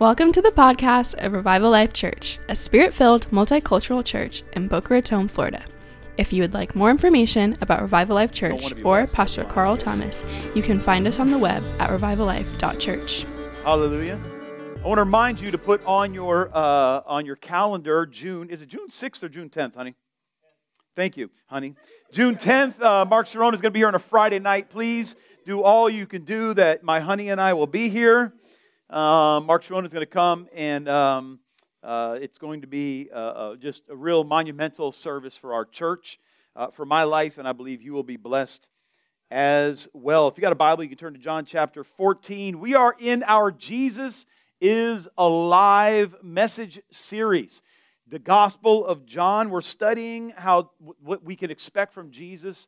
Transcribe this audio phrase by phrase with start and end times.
[0.00, 4.94] Welcome to the podcast of Revival Life Church, a spirit filled multicultural church in Boca
[4.94, 5.62] Raton, Florida.
[6.16, 10.24] If you would like more information about Revival Life Church or Pastor Carl Thomas,
[10.54, 13.26] you can find us on the web at revivallife.church.
[13.62, 14.18] Hallelujah.
[14.82, 18.48] I want to remind you to put on your uh, on your calendar June.
[18.48, 19.96] Is it June 6th or June 10th, honey?
[20.96, 21.74] Thank you, honey.
[22.10, 24.70] June 10th, uh, Mark Sharon is going to be here on a Friday night.
[24.70, 25.14] Please
[25.44, 28.32] do all you can do that my honey and I will be here.
[28.90, 31.38] Um, Mark Sharon is going to come, and um,
[31.80, 36.18] uh, it's going to be uh, uh, just a real monumental service for our church,
[36.56, 38.66] uh, for my life, and I believe you will be blessed
[39.30, 40.26] as well.
[40.26, 42.58] If you got a Bible, you can turn to John chapter 14.
[42.58, 44.26] We are in our Jesus
[44.60, 47.62] is Alive message series.
[48.08, 49.50] The Gospel of John.
[49.50, 52.66] We're studying how what we can expect from Jesus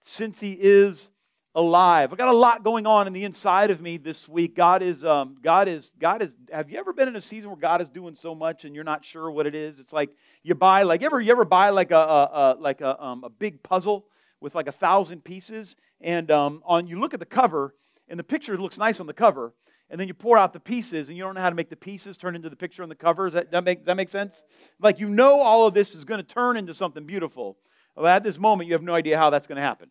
[0.00, 1.08] since he is
[1.54, 2.12] alive.
[2.12, 4.56] I got a lot going on in the inside of me this week.
[4.56, 6.34] God is, um, God is, God is.
[6.50, 8.84] Have you ever been in a season where God is doing so much and you're
[8.84, 9.78] not sure what it is?
[9.78, 10.10] It's like
[10.42, 13.30] you buy, like, ever, you ever buy like a, a, a like a, um, a
[13.30, 14.06] big puzzle
[14.40, 17.74] with like a thousand pieces, and um, on you look at the cover,
[18.08, 19.54] and the picture looks nice on the cover,
[19.88, 21.76] and then you pour out the pieces, and you don't know how to make the
[21.76, 23.26] pieces turn into the picture on the cover.
[23.26, 24.42] Does that, that make that make sense?
[24.80, 27.56] Like you know, all of this is going to turn into something beautiful.
[27.94, 29.90] Well, at this moment, you have no idea how that's going to happen.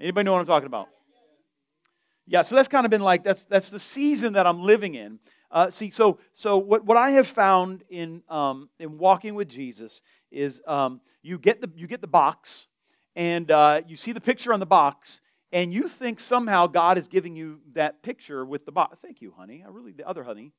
[0.00, 0.88] Anybody know what I'm talking about?
[2.26, 5.18] Yeah, so that's kind of been like that's that's the season that I'm living in.
[5.50, 10.02] Uh, see, so so what, what I have found in um, in walking with Jesus
[10.30, 12.68] is um, you get the you get the box,
[13.16, 17.08] and uh, you see the picture on the box, and you think somehow God is
[17.08, 18.98] giving you that picture with the box.
[19.00, 19.64] Thank you, honey.
[19.66, 20.52] I really the other honey.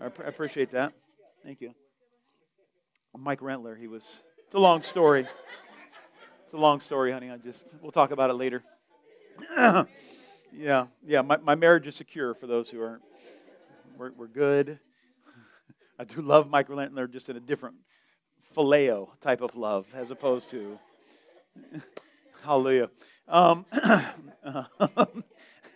[0.00, 0.94] I, I appreciate that.
[1.44, 1.74] Thank you.
[3.16, 4.20] Mike Rentler, he was.
[4.46, 5.26] It's a long story.
[6.46, 7.28] It's a long story, honey.
[7.28, 8.62] I just we'll talk about it later.
[9.56, 11.20] yeah, yeah.
[11.20, 13.02] My, my marriage is secure for those who aren't.
[13.98, 14.78] We're, we're good.
[15.98, 17.74] I do love Mike Rentler just in a different
[18.56, 20.78] phileo type of love as opposed to
[22.44, 22.90] hallelujah.
[23.26, 23.66] Um,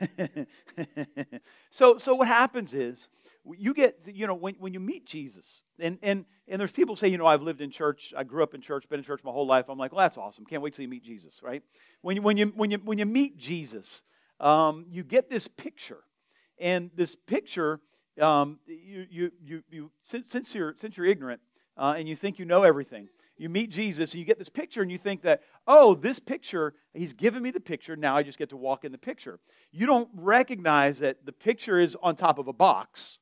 [1.71, 3.09] so, so what happens is
[3.57, 7.09] you get, you know, when, when you meet Jesus, and, and, and there's people say,
[7.09, 9.31] you know, I've lived in church, I grew up in church, been in church my
[9.31, 9.67] whole life.
[9.69, 10.45] I'm like, well, that's awesome.
[10.45, 11.63] Can't wait till you meet Jesus, right?
[12.03, 14.03] When you, when you, when you, when you meet Jesus,
[14.41, 16.03] um, you get this picture.
[16.59, 17.81] And this picture,
[18.21, 21.41] um, you, you, you, you, since, since, you're, since you're ignorant
[21.77, 23.09] uh, and you think you know everything,
[23.41, 26.75] you meet Jesus and you get this picture and you think that, oh, this picture,
[26.93, 29.41] he's given me the picture, now I just get to walk in the picture.
[29.73, 33.19] You don't recognize that the picture is on top of a box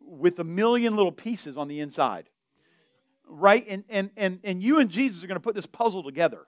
[0.00, 2.28] with a million little pieces on the inside.
[3.28, 3.64] Right?
[3.68, 6.46] And, and, and, and you and Jesus are going to put this puzzle together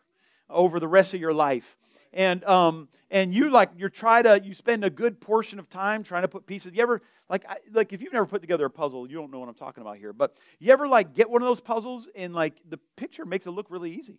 [0.49, 1.77] over the rest of your life.
[2.13, 6.03] And, um, and you like you're trying to you spend a good portion of time
[6.03, 6.73] trying to put pieces.
[6.75, 9.41] You ever like I, like if you've never put together a puzzle, you don't know
[9.41, 10.13] what I'm talking about here.
[10.13, 13.51] But you ever like get one of those puzzles and like the picture makes it
[13.51, 14.19] look really easy.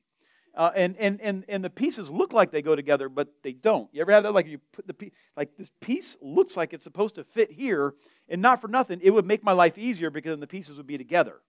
[0.54, 3.88] Uh, and, and, and, and the pieces look like they go together, but they don't.
[3.94, 4.34] You ever have that?
[4.34, 7.94] Like you put the piece, like this piece looks like it's supposed to fit here,
[8.28, 10.88] and not for nothing, it would make my life easier because then the pieces would
[10.88, 11.40] be together,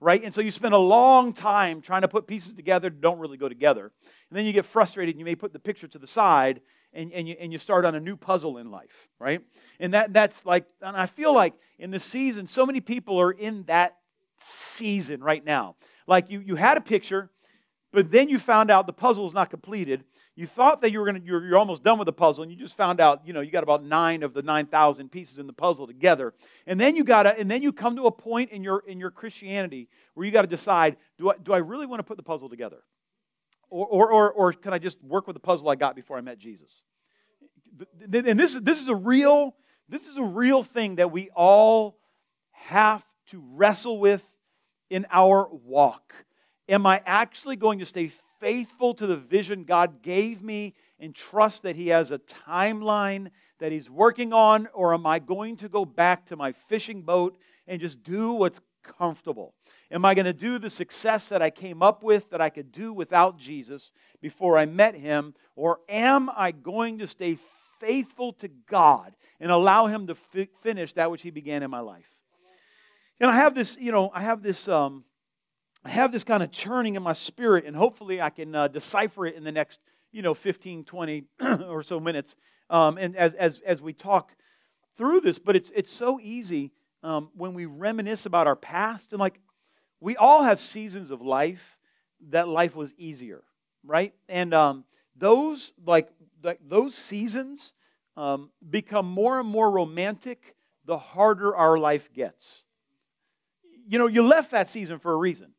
[0.00, 0.22] right?
[0.24, 3.36] And so you spend a long time trying to put pieces together that don't really
[3.36, 3.92] go together,
[4.30, 6.60] and then you get frustrated, and you may put the picture to the side,
[6.92, 9.42] and, and, you, and you start on a new puzzle in life, right?
[9.78, 13.30] And that, that's like, and I feel like in this season, so many people are
[13.30, 13.96] in that
[14.40, 15.76] season right now.
[16.06, 17.30] Like you, you had a picture,
[17.92, 20.04] but then you found out the puzzle is not completed.
[20.40, 22.50] You thought that you were going to, you're, you're almost done with the puzzle, and
[22.50, 25.46] you just found out, you know, you got about nine of the 9,000 pieces in
[25.46, 26.32] the puzzle together.
[26.66, 28.98] And then you got to, and then you come to a point in your, in
[28.98, 32.16] your Christianity where you got to decide, do I, do I really want to put
[32.16, 32.78] the puzzle together?
[33.68, 36.22] Or, or, or, or can I just work with the puzzle I got before I
[36.22, 36.84] met Jesus?
[38.00, 39.54] And this, is this is a real,
[39.90, 41.98] this is a real thing that we all
[42.52, 44.24] have to wrestle with
[44.88, 46.14] in our walk.
[46.66, 51.62] Am I actually going to stay faithful to the vision God gave me and trust
[51.62, 54.68] that He has a timeline that He's working on?
[54.74, 58.60] Or am I going to go back to my fishing boat and just do what's
[58.82, 59.54] comfortable?
[59.90, 62.72] Am I going to do the success that I came up with that I could
[62.72, 65.34] do without Jesus before I met him?
[65.56, 67.38] Or am I going to stay
[67.80, 71.80] faithful to God and allow him to fi- finish that which he began in my
[71.80, 72.08] life?
[73.18, 75.04] And I have this, you know, I have this, um,
[75.84, 79.26] I have this kind of churning in my spirit, and hopefully I can uh, decipher
[79.26, 79.80] it in the next,
[80.12, 81.24] you know, 15, 20
[81.68, 82.34] or so minutes.
[82.68, 84.30] Um, and as, as, as we talk
[84.96, 86.72] through this, but it's, it's so easy
[87.02, 89.40] um, when we reminisce about our past and like
[90.00, 91.78] we all have seasons of life
[92.28, 93.42] that life was easier,
[93.84, 94.12] right?
[94.28, 94.84] And um,
[95.16, 96.10] those like,
[96.42, 97.72] like those seasons
[98.16, 100.54] um, become more and more romantic
[100.84, 102.64] the harder our life gets.
[103.88, 105.52] You know, you left that season for a reason.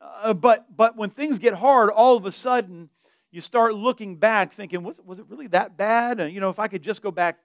[0.00, 2.88] Uh, but, but when things get hard, all of a sudden,
[3.30, 6.20] you start looking back thinking, was, was it really that bad?
[6.20, 7.38] And, you know, if I could just go back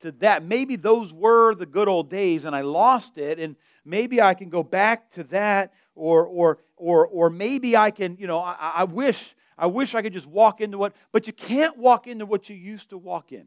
[0.00, 4.20] to that, maybe those were the good old days and I lost it, and maybe
[4.20, 8.38] I can go back to that, or, or, or, or maybe I can, you know,
[8.38, 12.06] I, I wish, I wish I could just walk into what, but you can't walk
[12.06, 13.46] into what you used to walk in.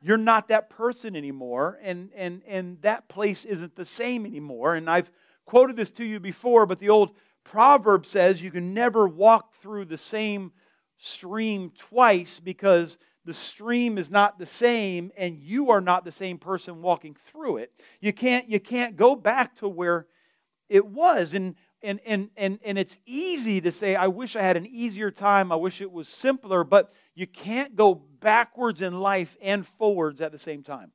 [0.00, 4.74] You're not that person anymore, and, and, and that place isn't the same anymore.
[4.74, 5.10] And I've
[5.44, 7.10] quoted this to you before, but the old
[7.44, 10.52] proverb says you can never walk through the same
[10.96, 16.38] stream twice because the stream is not the same and you are not the same
[16.38, 17.72] person walking through it.
[18.00, 20.06] You can't, you can't go back to where
[20.68, 21.34] it was.
[21.34, 25.10] And, and, and, and, and it's easy to say, I wish I had an easier
[25.10, 25.52] time.
[25.52, 26.64] I wish it was simpler.
[26.64, 30.92] But you can't go backwards in life and forwards at the same time.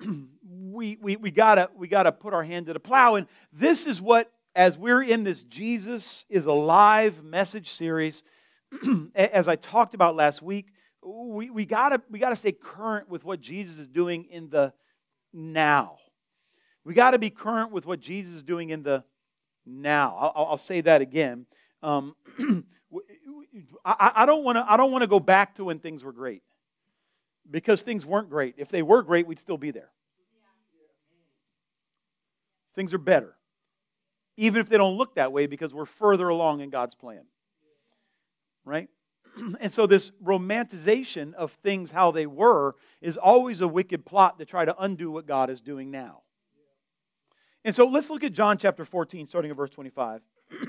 [0.48, 3.16] we we, we gotta we gotta put our hand to the plow.
[3.16, 8.22] And this is what, as we're in this Jesus is Alive message series,
[9.14, 10.66] as I talked about last week,
[11.04, 14.72] we, we, gotta, we gotta stay current with what Jesus is doing in the
[15.32, 15.98] now.
[16.84, 19.04] We gotta be current with what Jesus is doing in the
[19.66, 20.16] now.
[20.18, 21.46] I'll, I'll say that again.
[21.82, 22.14] Um,
[23.84, 26.12] I, I don't want to I don't want to go back to when things were
[26.12, 26.42] great
[27.50, 28.54] because things weren't great.
[28.56, 29.90] If they were great, we'd still be there.
[32.74, 33.34] Things are better,
[34.42, 37.22] even if they don't look that way because we're further along in God's plan
[38.64, 38.88] right?
[39.60, 44.44] And so, this romanticization of things how they were is always a wicked plot to
[44.44, 46.22] try to undo what God is doing now.
[47.64, 50.20] And so, let's look at John chapter 14, starting at verse 25.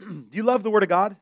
[0.00, 1.16] Do you love the Word of God?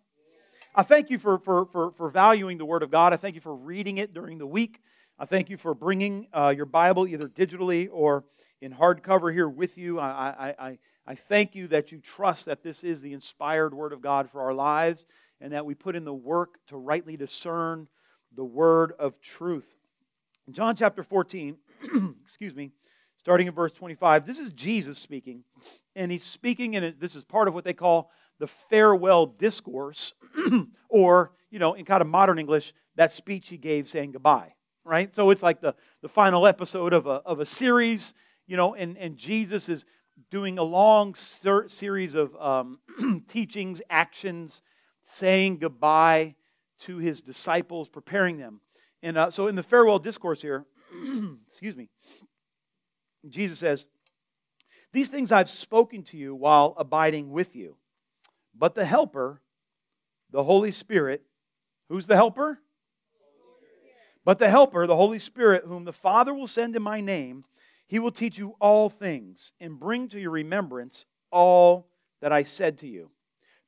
[0.72, 3.12] I thank you for, for, for, for, valuing the Word of God.
[3.12, 4.80] I thank you for reading it during the week.
[5.18, 8.24] I thank you for bringing uh, your Bible either digitally or
[8.60, 9.98] in hardcover here with you.
[9.98, 14.00] I, I, I, thank you that you trust that this is the inspired Word of
[14.00, 15.06] God for our lives
[15.40, 17.88] and that we put in the work to rightly discern
[18.36, 19.66] the Word of truth.
[20.46, 21.56] In John chapter 14,
[22.22, 22.70] excuse me,
[23.16, 25.44] starting in verse 25, this is Jesus speaking.
[25.96, 30.14] And he's speaking, and this is part of what they call the farewell discourse,
[30.88, 34.54] or, you know, in kind of modern English, that speech he gave saying goodbye,
[34.84, 35.14] right?
[35.14, 38.14] So it's like the, the final episode of a, of a series,
[38.50, 39.84] you know, and, and Jesus is
[40.28, 42.80] doing a long ser- series of um,
[43.28, 44.60] teachings, actions,
[45.02, 46.34] saying goodbye
[46.80, 48.60] to his disciples, preparing them.
[49.04, 50.66] And uh, so in the farewell discourse here,
[51.48, 51.90] excuse me,
[53.28, 53.86] Jesus says,
[54.92, 57.76] These things I've spoken to you while abiding with you.
[58.52, 59.42] But the Helper,
[60.32, 61.22] the Holy Spirit,
[61.88, 62.58] who's the Helper?
[64.24, 67.44] But the Helper, the Holy Spirit, whom the Father will send in my name,
[67.90, 71.88] he will teach you all things and bring to your remembrance all
[72.20, 73.10] that I said to you.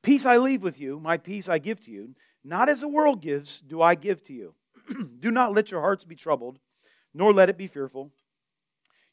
[0.01, 2.15] Peace I leave with you, my peace I give to you.
[2.45, 4.55] Not as the world gives, do I give to you.
[5.19, 6.61] do not let your hearts be troubled,
[7.13, 8.13] nor let it be fearful.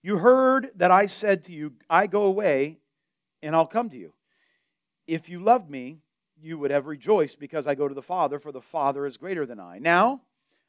[0.04, 2.78] You heard that I said to you, I go away
[3.42, 4.14] and I'll come to you.
[5.08, 5.98] If you loved me,
[6.40, 9.48] you would have rejoiced because I go to the Father, for the Father is greater
[9.48, 9.80] than I.
[9.80, 10.22] Now,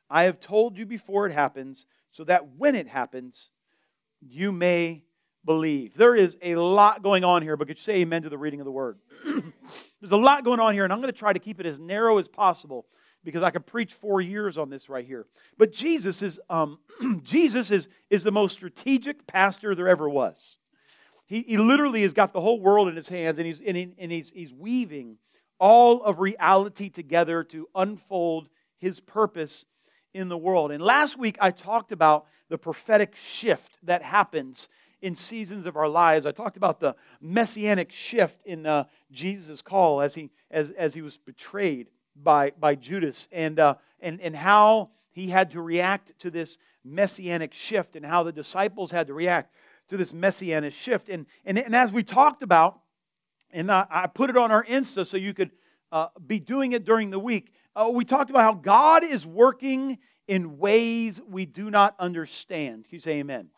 [0.08, 3.50] I have told you before it happens, so that when it happens,
[4.20, 5.02] you may
[5.44, 5.96] believe.
[5.96, 8.60] There is a lot going on here, but could you say amen to the reading
[8.60, 8.98] of the word?
[9.24, 11.78] There's a lot going on here, and I'm going to try to keep it as
[11.78, 12.86] narrow as possible
[13.24, 15.26] because I could preach four years on this right here.
[15.58, 16.78] But Jesus is um,
[17.22, 20.58] Jesus is, is the most strategic pastor there ever was.
[21.26, 23.94] He, he literally has got the whole world in his hands, and he's and, he,
[23.98, 25.18] and he's he's weaving
[25.58, 28.48] all of reality together to unfold
[28.78, 29.66] his purpose
[30.14, 30.70] in the world.
[30.70, 34.68] And last week I talked about the prophetic shift that happens
[35.02, 36.26] in seasons of our lives.
[36.26, 41.02] I talked about the messianic shift in uh, Jesus' call as he, as, as he
[41.02, 46.30] was betrayed by, by Judas and, uh, and, and how he had to react to
[46.30, 49.54] this messianic shift and how the disciples had to react
[49.88, 51.08] to this messianic shift.
[51.08, 52.80] And, and, and as we talked about,
[53.52, 55.50] and I, I put it on our Insta so you could
[55.92, 59.98] uh, be doing it during the week, uh, we talked about how God is working
[60.26, 62.84] in ways we do not understand.
[62.84, 63.48] Can you say amen?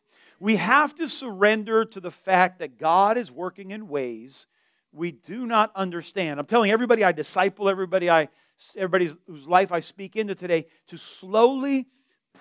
[0.40, 4.46] We have to surrender to the fact that God is working in ways
[4.92, 6.38] we do not understand.
[6.38, 8.28] I'm telling everybody I disciple, everybody I
[8.76, 11.86] everybody whose life I speak into today to slowly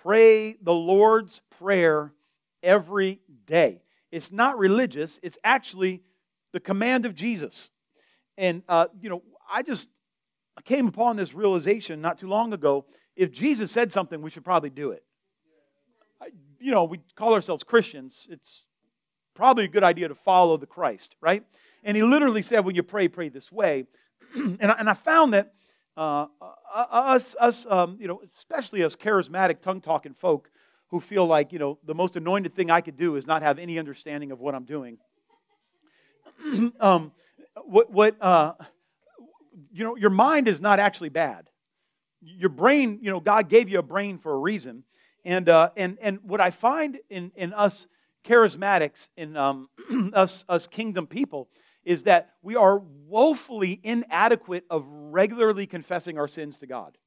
[0.03, 2.13] pray the Lord's prayer
[2.61, 3.81] every day.
[4.11, 6.03] It's not religious, it's actually
[6.51, 7.69] the command of Jesus.
[8.37, 9.89] And, uh, you know, I just
[10.57, 12.85] I came upon this realization not too long ago.
[13.15, 15.03] If Jesus said something, we should probably do it.
[16.59, 18.27] you know, we call ourselves Christians.
[18.29, 18.65] It's
[19.33, 21.43] probably a good idea to follow the Christ, right?
[21.83, 23.85] And he literally said, when you pray, pray this way.
[24.35, 25.53] and, I, and I found that
[25.97, 30.49] uh, uh, us, us um, you know, especially us charismatic, tongue talking folk
[30.89, 33.59] who feel like, you know, the most anointed thing I could do is not have
[33.59, 34.97] any understanding of what I'm doing.
[36.79, 37.11] um,
[37.65, 38.53] what, what uh,
[39.71, 41.49] you know, your mind is not actually bad.
[42.21, 44.83] Your brain, you know, God gave you a brain for a reason.
[45.25, 47.87] And, uh, and, and what I find in, in us
[48.25, 49.69] charismatics, in um,
[50.13, 51.49] us, us kingdom people,
[51.83, 56.97] is that we are woefully inadequate of regularly confessing our sins to God.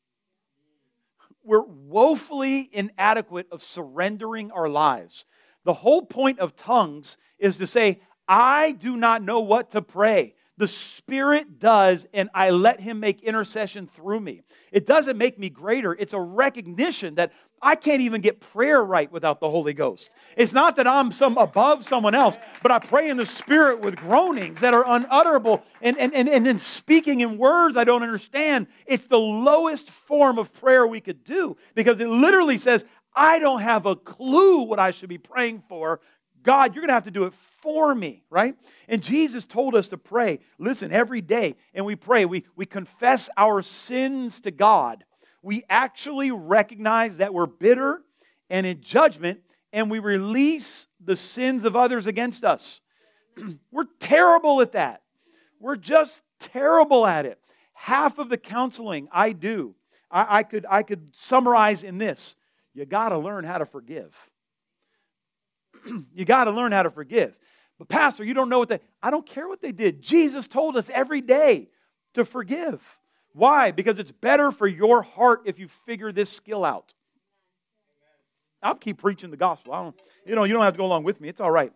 [1.44, 5.26] We're woefully inadequate of surrendering our lives.
[5.64, 10.34] The whole point of tongues is to say, I do not know what to pray.
[10.56, 14.42] The Spirit does, and I let Him make intercession through me.
[14.70, 15.94] It doesn't make me greater.
[15.94, 20.10] It's a recognition that I can't even get prayer right without the Holy Ghost.
[20.36, 23.96] It's not that I'm some above someone else, but I pray in the Spirit with
[23.96, 28.68] groanings that are unutterable and, and, and, and then speaking in words I don't understand.
[28.86, 32.84] It's the lowest form of prayer we could do because it literally says,
[33.16, 36.00] I don't have a clue what I should be praying for.
[36.44, 38.54] God, you're going to have to do it for me, right?
[38.86, 40.40] And Jesus told us to pray.
[40.58, 45.04] Listen, every day, and we pray, we, we confess our sins to God.
[45.42, 48.02] We actually recognize that we're bitter
[48.50, 49.40] and in judgment,
[49.72, 52.82] and we release the sins of others against us.
[53.72, 55.02] we're terrible at that.
[55.58, 57.40] We're just terrible at it.
[57.72, 59.74] Half of the counseling I do,
[60.10, 62.36] I, I could, I could summarize in this
[62.74, 64.14] you got to learn how to forgive.
[66.14, 67.36] you got to learn how to forgive.
[67.78, 70.00] But, Pastor, you don't know what they, I don't care what they did.
[70.02, 71.68] Jesus told us every day
[72.14, 72.80] to forgive.
[73.32, 73.72] Why?
[73.72, 76.94] Because it's better for your heart if you figure this skill out.
[78.62, 79.74] I'll keep preaching the gospel.
[79.74, 81.28] I don't, you know, you don't have to go along with me.
[81.28, 81.72] It's all right.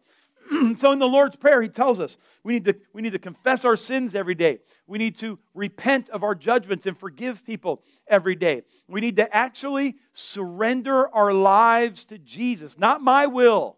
[0.74, 3.64] so in the Lord's Prayer, he tells us we need, to, we need to confess
[3.64, 4.60] our sins every day.
[4.86, 8.62] We need to repent of our judgments and forgive people every day.
[8.86, 12.78] We need to actually surrender our lives to Jesus.
[12.78, 13.76] Not my will,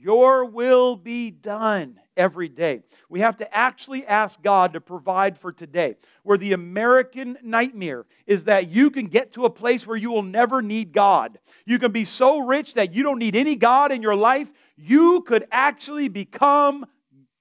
[0.00, 2.82] your will be done every day.
[3.08, 5.96] We have to actually ask God to provide for today.
[6.22, 10.22] Where the American nightmare is that you can get to a place where you will
[10.22, 11.38] never need God.
[11.64, 14.50] You can be so rich that you don't need any God in your life.
[14.76, 16.86] You could actually become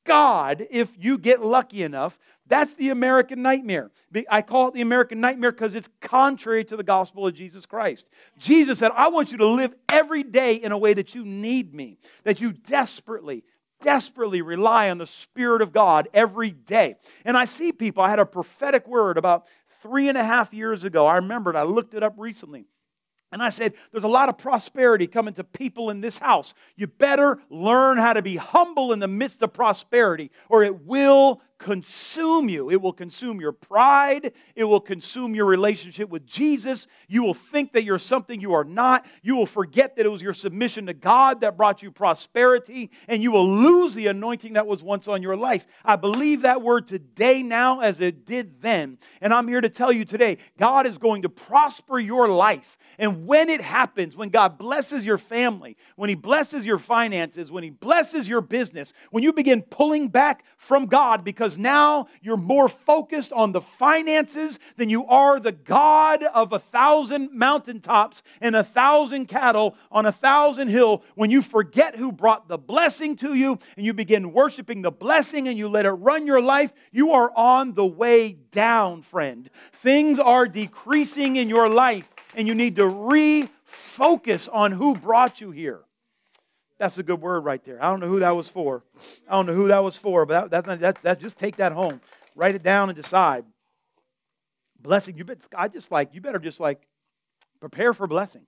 [0.03, 2.17] God if you get lucky enough.
[2.47, 3.91] That's the American nightmare.
[4.29, 8.09] I call it the American nightmare because it's contrary to the gospel of Jesus Christ.
[8.37, 11.73] Jesus said, I want you to live every day in a way that you need
[11.73, 13.43] me, that you desperately,
[13.81, 16.95] desperately rely on the Spirit of God every day.
[17.25, 19.47] And I see people, I had a prophetic word about
[19.81, 21.05] three and a half years ago.
[21.05, 22.65] I remembered, I looked it up recently.
[23.31, 26.53] And I said, There's a lot of prosperity coming to people in this house.
[26.77, 31.41] You better learn how to be humble in the midst of prosperity, or it will
[31.57, 32.69] consume you.
[32.69, 34.33] It will consume your pride.
[34.55, 36.87] It will consume your relationship with Jesus.
[37.07, 39.05] You will think that you're something you are not.
[39.21, 43.23] You will forget that it was your submission to God that brought you prosperity, and
[43.23, 45.65] you will lose the anointing that was once on your life.
[45.83, 48.97] I believe that word today now as it did then.
[49.21, 52.77] And I'm here to tell you today God is going to prosper your life.
[52.99, 57.63] And when it happens, when God blesses your family, when He blesses your finances, when
[57.63, 62.35] He blesses your business, when you begin pulling back from God because because now you're
[62.35, 68.53] more focused on the finances than you are the God of a thousand mountaintops and
[68.53, 71.03] a thousand cattle on a thousand hill.
[71.15, 75.47] When you forget who brought the blessing to you and you begin worshiping the blessing
[75.47, 79.49] and you let it run your life, you are on the way down, friend.
[79.81, 85.51] Things are decreasing in your life and you need to refocus on who brought you
[85.51, 85.86] here.
[86.79, 87.83] That's a good word right there.
[87.83, 88.83] I don't know who that was for.
[89.27, 91.57] I don't know who that was for, but that, that's, not, that's, that's just take
[91.57, 92.01] that home.
[92.35, 93.45] Write it down and decide.
[94.79, 96.87] Blessing, you bet, I just like, you better just like
[97.59, 98.45] prepare for blessing.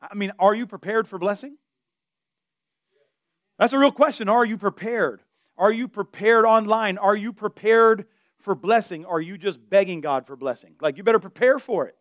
[0.00, 1.56] I mean, are you prepared for blessing?
[3.58, 4.28] That's a real question.
[4.28, 5.22] Are you prepared?
[5.56, 6.98] Are you prepared online?
[6.98, 8.06] Are you prepared
[8.38, 9.04] for blessing?
[9.06, 10.74] Are you just begging God for blessing?
[10.80, 11.96] Like, you better prepare for it.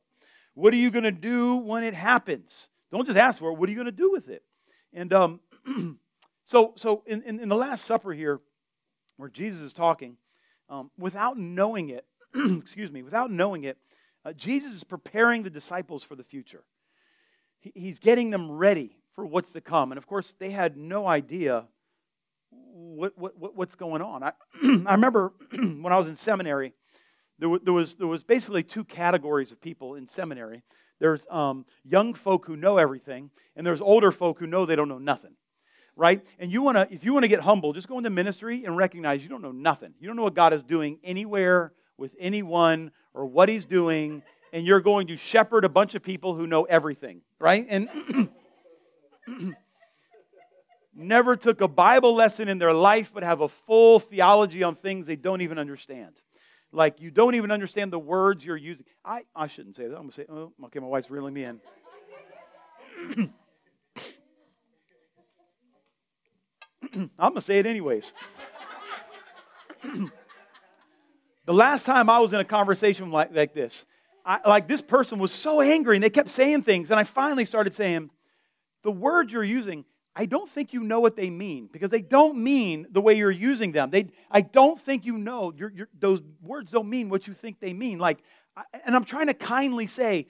[0.53, 2.69] What are you going to do when it happens?
[2.91, 3.57] Don't just ask for it.
[3.57, 4.43] What are you going to do with it?
[4.93, 5.39] And um,
[6.45, 8.39] so, so in, in, in, the Last Supper here,
[9.17, 10.17] where Jesus is talking,
[10.69, 13.77] um, without knowing it, excuse me, without knowing it,
[14.25, 16.63] uh, Jesus is preparing the disciples for the future.
[17.59, 19.91] He, he's getting them ready for what's to come.
[19.91, 21.65] And of course, they had no idea
[22.51, 24.23] what, what, what's going on.
[24.23, 24.31] I,
[24.63, 26.73] I remember when I was in seminary,
[27.39, 30.63] there, there, was, there was basically two categories of people in seminary.
[30.99, 34.89] There's um, young folk who know everything, and there's older folk who know they don't
[34.89, 35.33] know nothing.
[35.95, 36.23] Right?
[36.39, 39.23] And you wanna, if you want to get humble, just go into ministry and recognize
[39.23, 39.93] you don't know nothing.
[39.99, 44.21] You don't know what God is doing anywhere with anyone or what He's doing,
[44.53, 47.21] and you're going to shepherd a bunch of people who know everything.
[47.39, 47.65] Right?
[47.67, 48.29] And
[50.95, 55.05] never took a Bible lesson in their life, but have a full theology on things
[55.05, 56.21] they don't even understand.
[56.71, 58.85] Like you don't even understand the words you're using.
[59.03, 59.95] I, I shouldn't say that.
[59.95, 61.59] I'm going to say, oh, okay, my wife's reeling me in.
[66.93, 68.13] I'm going to say it anyways.
[69.83, 73.85] the last time I was in a conversation like, like this,
[74.25, 77.45] I, like this person was so angry and they kept saying things, and I finally
[77.45, 78.09] started saying,
[78.83, 79.85] The words you're using,
[80.19, 83.29] I don't think you know what they mean because they don't mean the way you're
[83.29, 83.91] using them.
[83.91, 85.53] They, I don't think you know.
[85.55, 87.99] You're, you're, those words don't mean what you think they mean.
[87.99, 88.17] Like,
[88.83, 90.25] and I'm trying to kindly say,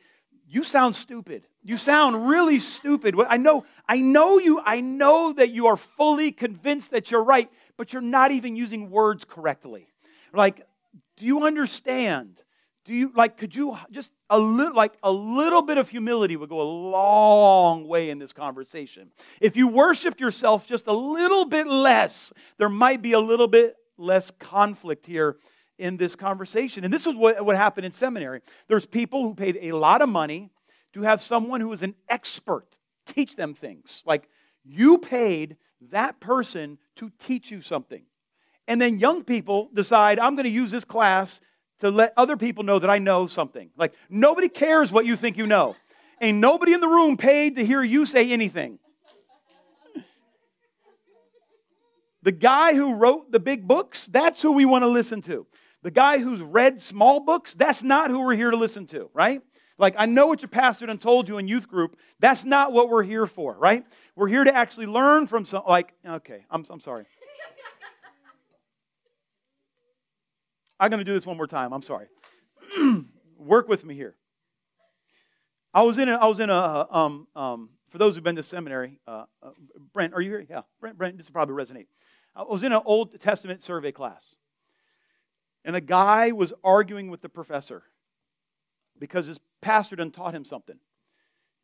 [0.45, 1.47] you sound stupid.
[1.63, 3.15] You sound really stupid.
[3.29, 7.49] I know, I know you, I know that you are fully convinced that you're right,
[7.77, 9.87] but you're not even using words correctly.
[10.33, 10.67] Like,
[11.15, 12.43] do you understand
[12.87, 16.49] do you like could you just a little like a little bit of humility would
[16.49, 19.11] go a long way in this conversation.
[19.41, 23.75] If you worshiped yourself just a little bit less there might be a little bit
[23.97, 25.37] less conflict here
[25.77, 26.85] in this conversation.
[26.85, 28.41] And this is what, what happened in seminary.
[28.67, 30.49] There's people who paid a lot of money
[30.93, 34.01] to have someone who is an expert teach them things.
[34.05, 34.29] Like
[34.63, 35.57] you paid
[35.91, 38.03] that person to teach you something.
[38.67, 41.41] And then young people decide i'm going to use this class
[41.79, 43.69] to let other people know that I know something.
[43.77, 45.75] Like, nobody cares what you think you know.
[46.21, 48.79] Ain't nobody in the room paid to hear you say anything.
[52.23, 55.45] The guy who wrote the big books, that's who we want to listen to.
[55.83, 59.41] The guy who's read small books, that's not who we're here to listen to, right?
[59.77, 61.97] Like, I know what your pastor done told you in youth group.
[62.19, 63.85] That's not what we're here for, right?
[64.15, 67.05] We're here to actually learn from some, like, okay, I'm, I'm sorry.
[70.79, 71.73] I'm going to do this one more time.
[71.73, 72.07] I'm sorry.
[73.37, 74.15] Work with me here.
[75.73, 78.43] I was in a, I was in a, um, um, for those who've been to
[78.43, 79.49] seminary, uh, uh,
[79.93, 80.45] Brent, are you here?
[80.49, 81.87] Yeah, Brent, Brent, this will probably resonate.
[82.35, 84.35] I was in an Old Testament survey class,
[85.65, 87.83] and a guy was arguing with the professor
[88.99, 90.77] because his pastor done taught him something.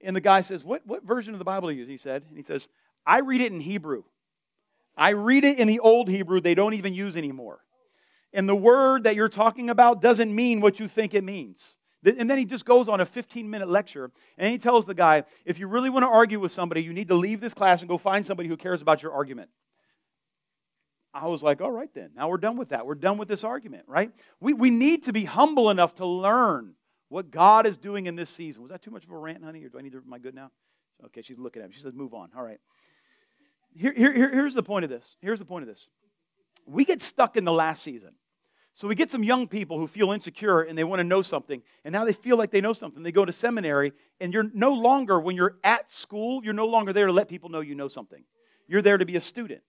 [0.02, 1.90] And the guy says, What, what version of the Bible do you use?
[1.90, 2.68] He said, and he says,
[3.06, 4.04] I read it in Hebrew.
[4.96, 7.62] I read it in the old Hebrew they don't even use anymore
[8.34, 11.78] and the word that you're talking about doesn't mean what you think it means.
[12.06, 15.24] And then he just goes on a 15 minute lecture and he tells the guy,
[15.46, 17.88] if you really want to argue with somebody, you need to leave this class and
[17.88, 19.50] go find somebody who cares about your argument.
[21.14, 22.86] I was like, all right then, now we're done with that.
[22.86, 24.12] We're done with this argument, right?
[24.40, 26.74] We, we need to be humble enough to learn
[27.10, 28.64] what God is doing in this season.
[28.64, 30.18] Was that too much of a rant, honey, or do I need to, am I
[30.18, 30.50] good now?
[31.06, 31.76] Okay, she's looking at me.
[31.76, 32.30] She says, move on.
[32.36, 32.60] All right.
[33.76, 35.16] Here, here, here's the point of this.
[35.22, 35.88] Here's the point of this.
[36.66, 38.16] We get stuck in the last season.
[38.76, 41.62] So we get some young people who feel insecure and they want to know something,
[41.86, 43.04] and now they feel like they know something.
[43.04, 46.92] They go to seminary, and you're no longer, when you're at school, you're no longer
[46.92, 48.24] there to let people know you know something.
[48.68, 49.62] You're there to be a student.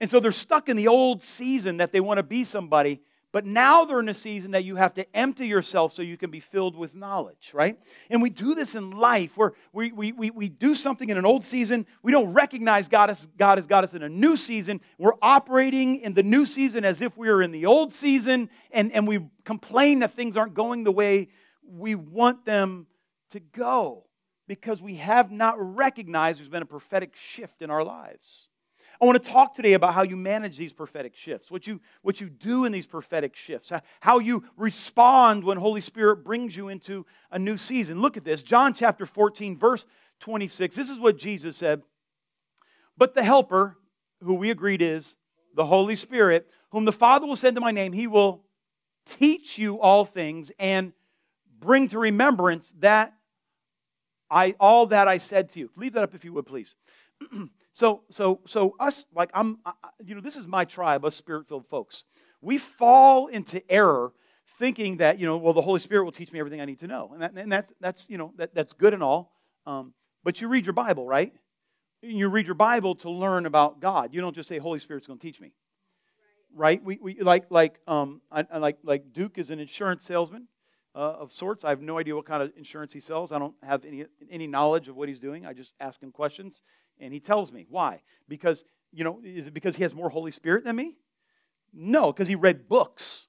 [0.00, 3.00] And so they're stuck in the old season that they want to be somebody,
[3.34, 6.30] but now they're in a season that you have to empty yourself so you can
[6.30, 7.76] be filled with knowledge, right?
[8.08, 11.26] And we do this in life where we, we, we, we do something in an
[11.26, 11.84] old season.
[12.04, 14.80] We don't recognize God as God has got us in a new season.
[14.98, 18.92] We're operating in the new season as if we were in the old season, and,
[18.92, 21.26] and we complain that things aren't going the way
[21.68, 22.86] we want them
[23.30, 24.04] to go
[24.46, 28.48] because we have not recognized there's been a prophetic shift in our lives.
[29.00, 32.20] I want to talk today about how you manage these prophetic shifts, what you, what
[32.20, 37.04] you do in these prophetic shifts, how you respond when Holy Spirit brings you into
[37.30, 38.00] a new season.
[38.00, 39.84] Look at this John chapter 14, verse
[40.20, 40.76] 26.
[40.76, 41.82] This is what Jesus said.
[42.96, 43.76] But the Helper,
[44.22, 45.16] who we agreed is
[45.54, 48.44] the Holy Spirit, whom the Father will send in my name, he will
[49.06, 50.92] teach you all things and
[51.58, 53.14] bring to remembrance that
[54.30, 55.70] I all that I said to you.
[55.76, 56.74] Leave that up if you would, please.
[57.74, 59.72] So, so, so us, like I'm, I,
[60.04, 62.04] you know, this is my tribe, us spirit-filled folks.
[62.40, 64.12] We fall into error
[64.60, 66.86] thinking that, you know, well, the Holy Spirit will teach me everything I need to
[66.86, 69.32] know, and, that, and that, that's, you know, that, that's good and all.
[69.66, 71.32] Um, but you read your Bible, right?
[72.00, 74.14] You read your Bible to learn about God.
[74.14, 75.52] You don't just say, Holy Spirit's going to teach me,
[76.54, 76.80] right?
[76.80, 80.46] We, we like, like, um, I, I like, like Duke is an insurance salesman.
[80.96, 81.64] Uh, of sorts.
[81.64, 83.32] I have no idea what kind of insurance he sells.
[83.32, 85.44] I don't have any, any knowledge of what he's doing.
[85.44, 86.62] I just ask him questions,
[87.00, 87.66] and he tells me.
[87.68, 88.02] Why?
[88.28, 90.96] Because, you know, is it because he has more Holy Spirit than me?
[91.72, 93.26] No, because he read books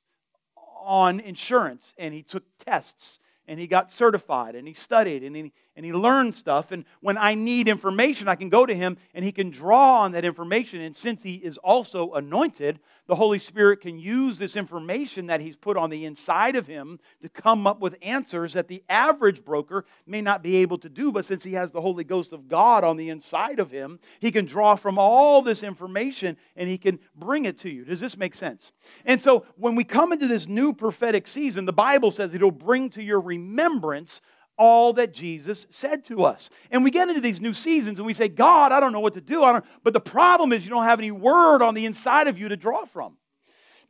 [0.84, 5.54] on insurance and he took tests and he got certified and he studied and he,
[5.76, 6.72] and he learned stuff.
[6.72, 10.14] And when I need information, I can go to him and he can draw on
[10.14, 10.82] that information.
[10.82, 15.56] And since he is also anointed, the Holy Spirit can use this information that he's
[15.56, 19.86] put on the inside of him to come up with answers that the average broker
[20.08, 21.12] may not be able to do.
[21.12, 24.32] But since he has the Holy Ghost of God on the inside of him, he
[24.32, 27.84] can draw from all this information and he can bring it to you.
[27.84, 28.72] Does this make sense?
[29.06, 32.90] And so when we come into this new prophetic season, the Bible says it'll bring
[32.92, 34.22] to your remembrance
[34.58, 36.50] all that Jesus said to us.
[36.72, 39.16] And we get into these new seasons and we say, God, I don't know what
[39.16, 39.44] to do.
[39.44, 42.38] I don't, but the problem is you don't have any word on the inside of
[42.38, 43.18] you to draw from.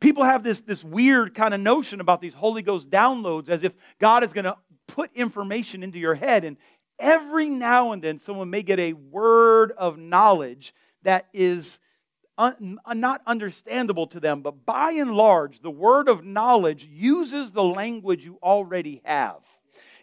[0.00, 3.74] People have this, this weird kind of notion about these Holy Ghost downloads as if
[3.98, 6.44] God is going to put information into your head.
[6.44, 6.56] And
[6.98, 11.78] every now and then, someone may get a word of knowledge that is
[12.36, 14.42] un, not understandable to them.
[14.42, 19.38] But by and large, the word of knowledge uses the language you already have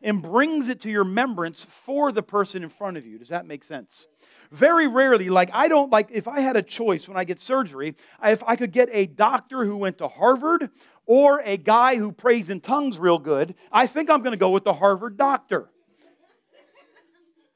[0.04, 3.18] and brings it to your remembrance for the person in front of you.
[3.18, 4.08] Does that make sense?
[4.52, 7.96] Very rarely, like I don't like, if I had a choice when I get surgery,
[8.24, 10.70] if I could get a doctor who went to Harvard
[11.06, 14.50] or a guy who prays in tongues real good, I think I'm going to go
[14.52, 15.70] with the Harvard doctor.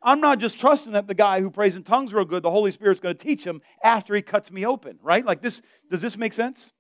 [0.01, 2.71] I'm not just trusting that the guy who prays in tongues real good, the Holy
[2.71, 5.25] Spirit's going to teach him after he cuts me open, right?
[5.25, 6.71] Like this, does this make sense?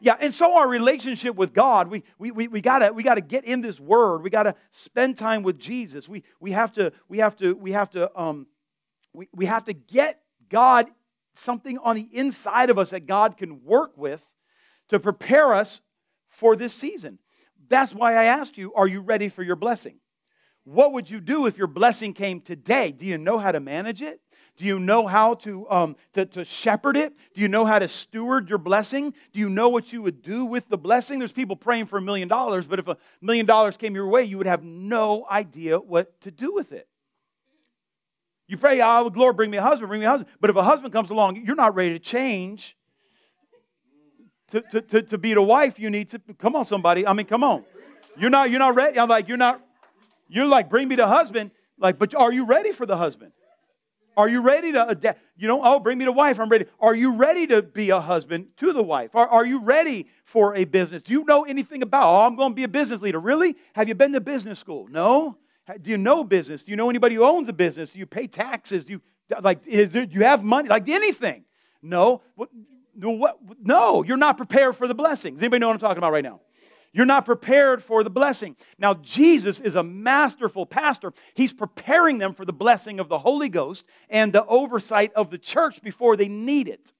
[0.00, 3.44] Yeah, and so our relationship with God, we, we, we, we, gotta, we gotta get
[3.44, 4.22] in this word.
[4.22, 6.08] We gotta spend time with Jesus.
[6.08, 8.46] We, we have to, we have to, we have to, um,
[9.12, 10.88] we, we have to get God
[11.36, 14.22] something on the inside of us that God can work with
[14.88, 15.80] to prepare us
[16.28, 17.18] for this season.
[17.68, 19.98] That's why I asked you, are you ready for your blessing?
[20.64, 22.92] What would you do if your blessing came today?
[22.92, 24.20] Do you know how to manage it?
[24.56, 27.12] Do you know how to, um, to, to shepherd it?
[27.34, 29.12] Do you know how to steward your blessing?
[29.32, 31.18] Do you know what you would do with the blessing?
[31.18, 34.22] There's people praying for a million dollars, but if a million dollars came your way,
[34.22, 36.86] you would have no idea what to do with it.
[38.46, 40.30] You pray, oh, Lord, bring me a husband, bring me a husband.
[40.40, 42.76] But if a husband comes along, you're not ready to change.
[44.50, 47.06] To, to, to, to be the wife, you need to, come on, somebody.
[47.06, 47.64] I mean, come on.
[48.16, 49.00] You're not, you're not ready.
[49.00, 49.60] I'm like, you're not,
[50.28, 51.50] you're like, bring me the husband.
[51.76, 53.32] Like, but are you ready for the husband?
[54.16, 55.20] Are you ready to adapt?
[55.36, 56.38] You know, oh, bring me the wife.
[56.38, 56.66] I'm ready.
[56.80, 59.14] Are you ready to be a husband to the wife?
[59.14, 61.02] Are, are you ready for a business?
[61.02, 63.18] Do you know anything about, oh, I'm going to be a business leader?
[63.18, 63.56] Really?
[63.74, 64.86] Have you been to business school?
[64.88, 65.38] No.
[65.80, 66.64] Do you know business?
[66.64, 67.92] Do you know anybody who owns a business?
[67.92, 68.84] Do you pay taxes?
[68.84, 69.00] Do you,
[69.40, 70.68] like, is, do you have money?
[70.68, 71.44] Like anything?
[71.82, 72.22] No.
[72.36, 72.50] What,
[72.94, 75.42] what, no, you're not prepared for the blessings.
[75.42, 76.40] Anybody know what I'm talking about right now?
[76.94, 78.54] You're not prepared for the blessing.
[78.78, 81.12] Now, Jesus is a masterful pastor.
[81.34, 85.38] He's preparing them for the blessing of the Holy Ghost and the oversight of the
[85.38, 86.92] church before they need it.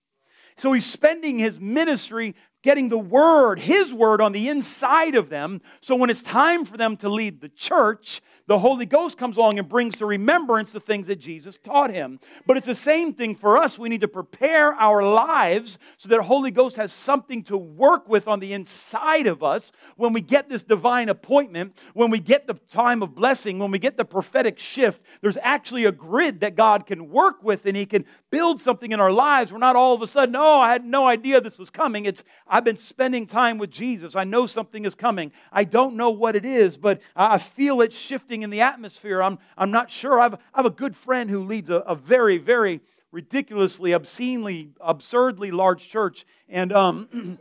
[0.57, 5.61] So he's spending his ministry getting the word, his word, on the inside of them.
[5.83, 9.59] So when it's time for them to lead the church, the Holy Ghost comes along
[9.59, 12.21] and brings to remembrance the things that Jesus taught him.
[12.47, 13.79] But it's the same thing for us.
[13.79, 18.09] We need to prepare our lives so that the Holy Ghost has something to work
[18.09, 22.47] with on the inside of us when we get this divine appointment, when we get
[22.47, 25.03] the time of blessing, when we get the prophetic shift.
[25.21, 29.01] There's actually a grid that God can work with and He can build something in
[29.01, 29.53] our lives.
[29.53, 32.07] We're not all of a sudden, oh, I had no idea this was coming.
[32.07, 34.15] It's, I've been spending time with Jesus.
[34.15, 35.33] I know something is coming.
[35.51, 39.21] I don't know what it is, but I feel it shifting in the atmosphere.
[39.21, 40.21] I'm, I'm not sure.
[40.21, 44.71] I have, I have a good friend who leads a, a very, very ridiculously, obscenely,
[44.81, 46.25] absurdly large church.
[46.49, 47.09] And, um,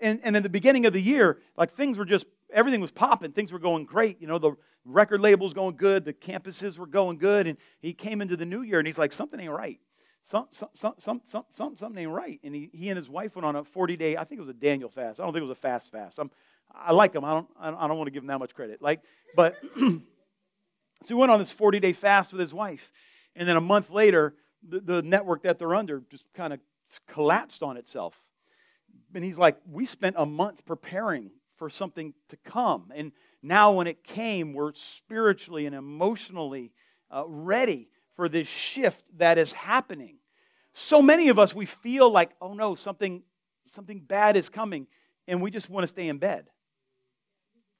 [0.00, 3.32] and, and in the beginning of the year, like things were just, everything was popping.
[3.32, 4.22] Things were going great.
[4.22, 4.52] You know, the
[4.86, 6.06] record label's going good.
[6.06, 7.46] The campuses were going good.
[7.46, 9.80] And he came into the new year and he's like, something ain't right.
[10.28, 12.40] Some, some, some, some, some, something ain't right.
[12.42, 14.48] And he, he and his wife went on a 40 day, I think it was
[14.48, 15.20] a Daniel fast.
[15.20, 16.18] I don't think it was a fast fast.
[16.18, 16.32] I'm,
[16.74, 17.24] I like him.
[17.24, 18.82] I don't, I don't want to give him that much credit.
[18.82, 19.02] Like,
[19.36, 20.00] but so
[21.06, 22.90] he went on this 40 day fast with his wife.
[23.36, 24.34] And then a month later,
[24.68, 26.58] the, the network that they're under just kind of
[27.06, 28.20] collapsed on itself.
[29.14, 32.90] And he's like, We spent a month preparing for something to come.
[32.94, 33.12] And
[33.42, 36.72] now, when it came, we're spiritually and emotionally
[37.14, 40.16] uh, ready for this shift that is happening.
[40.74, 43.22] So many of us, we feel like, oh no, something,
[43.64, 44.86] something bad is coming,
[45.28, 46.46] and we just want to stay in bed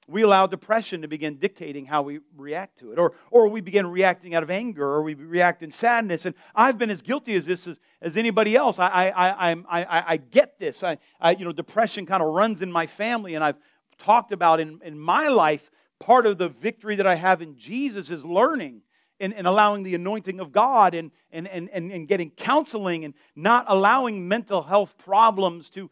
[0.09, 2.99] we allow depression to begin dictating how we react to it.
[2.99, 6.27] Or, or we begin reacting out of anger, or we react in sadness.
[6.27, 8.79] And I've been as guilty as this as, as anybody else.
[8.79, 10.85] I, I, I, I, I get this.
[10.85, 13.59] I, I, you know, depression kind of runs in my family, and I've
[13.99, 18.11] talked about in, in my life, part of the victory that I have in Jesus
[18.11, 18.83] is learning
[19.21, 23.15] and, and allowing the anointing of God and, and, and, and, and getting counseling and
[23.35, 25.91] not allowing mental health problems to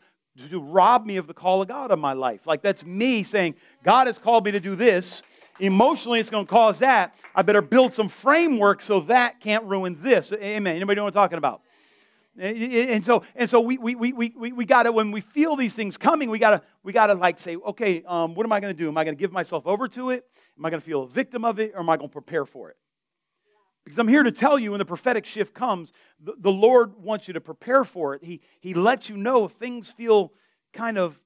[0.51, 2.47] to rob me of the call of God on my life.
[2.47, 5.23] Like that's me saying, God has called me to do this.
[5.61, 7.15] Emotionally, it's going to cause that.
[7.37, 10.33] I better build some framework so that can't ruin this.
[10.33, 10.75] Amen.
[10.75, 11.63] Anybody know what I'm talking about?
[12.37, 15.75] And so, and so we, we, we, we, we got to, when we feel these
[15.75, 18.59] things coming, we got to, we got to like say, okay, um, what am I
[18.59, 18.89] going to do?
[18.89, 20.25] Am I going to give myself over to it?
[20.59, 21.71] Am I going to feel a victim of it?
[21.75, 22.77] Or am I going to prepare for it?
[23.85, 27.29] Because I'm here to tell you when the prophetic shift comes, the, the Lord wants
[27.29, 28.25] you to prepare for it.
[28.25, 30.33] He, he lets you know things feel
[30.73, 31.19] kind of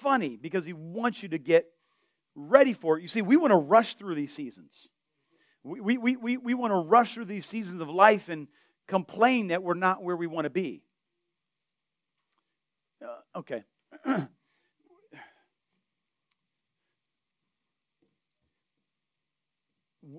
[0.00, 1.66] funny because He wants you to get
[2.36, 3.02] ready for it.
[3.02, 4.90] You see, we want to rush through these seasons.
[5.64, 8.46] We, we, we, we want to rush through these seasons of life and
[8.86, 10.82] complain that we're not where we want to be.
[13.04, 13.64] Uh, okay.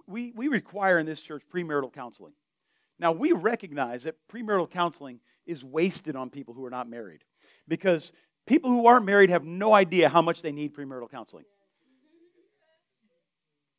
[0.07, 2.33] we, we require in this church premarital counseling.
[2.99, 7.23] Now, we recognize that premarital counseling is wasted on people who are not married
[7.67, 8.11] because
[8.45, 11.45] people who aren't married have no idea how much they need premarital counseling.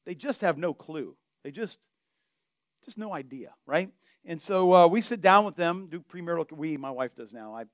[0.06, 1.14] They just have no clue.
[1.44, 1.78] They just,
[2.84, 3.90] just no idea, right?
[4.24, 6.52] And so uh, we sit down with them, do premarital.
[6.52, 7.54] We, my wife does now.
[7.54, 7.64] I,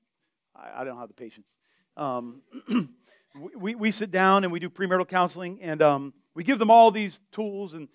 [0.55, 1.47] I, I don't have the patience.
[1.95, 2.41] Um,
[3.55, 6.91] we, we sit down and we do premarital counseling, and um, we give them all
[6.91, 7.87] these tools and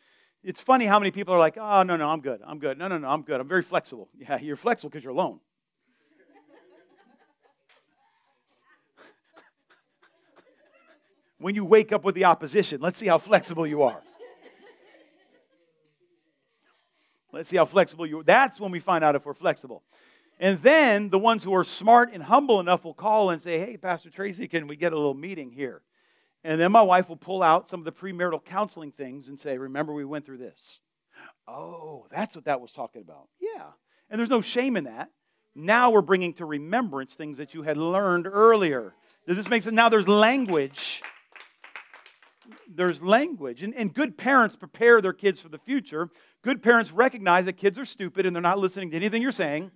[0.44, 2.40] it's funny how many people are like, oh, no, no, I'm good.
[2.44, 2.78] I'm good.
[2.78, 3.40] No, no, no, I'm good.
[3.40, 4.09] I'm very flexible.
[4.18, 5.40] Yeah, you're flexible because you're alone.
[11.38, 14.00] when you wake up with the opposition, let's see how flexible you are.
[17.33, 18.22] Let's see how flexible you are.
[18.22, 19.83] That's when we find out if we're flexible.
[20.38, 23.76] And then the ones who are smart and humble enough will call and say, Hey,
[23.76, 25.83] Pastor Tracy, can we get a little meeting here?
[26.44, 29.59] And then my wife will pull out some of the premarital counseling things and say,
[29.59, 30.81] Remember, we went through this.
[31.46, 33.28] Oh, that's what that was talking about.
[33.40, 33.66] Yeah.
[34.11, 35.11] And there's no shame in that.
[35.55, 38.94] Now we're bringing to remembrance things that you had learned earlier.
[39.26, 39.74] Does this make sense?
[39.74, 41.02] Now there's language.
[42.68, 43.62] There's language.
[43.62, 46.09] And, and good parents prepare their kids for the future.
[46.42, 49.70] Good parents recognize that kids are stupid and they're not listening to anything you're saying.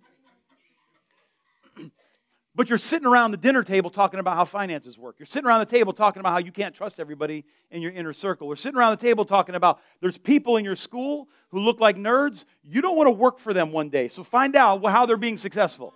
[2.56, 5.16] But you're sitting around the dinner table talking about how finances work.
[5.18, 8.14] You're sitting around the table talking about how you can't trust everybody in your inner
[8.14, 8.48] circle.
[8.48, 11.96] We're sitting around the table talking about there's people in your school who look like
[11.96, 12.46] nerds.
[12.64, 14.08] You don't want to work for them one day.
[14.08, 15.94] So find out how they're being successful.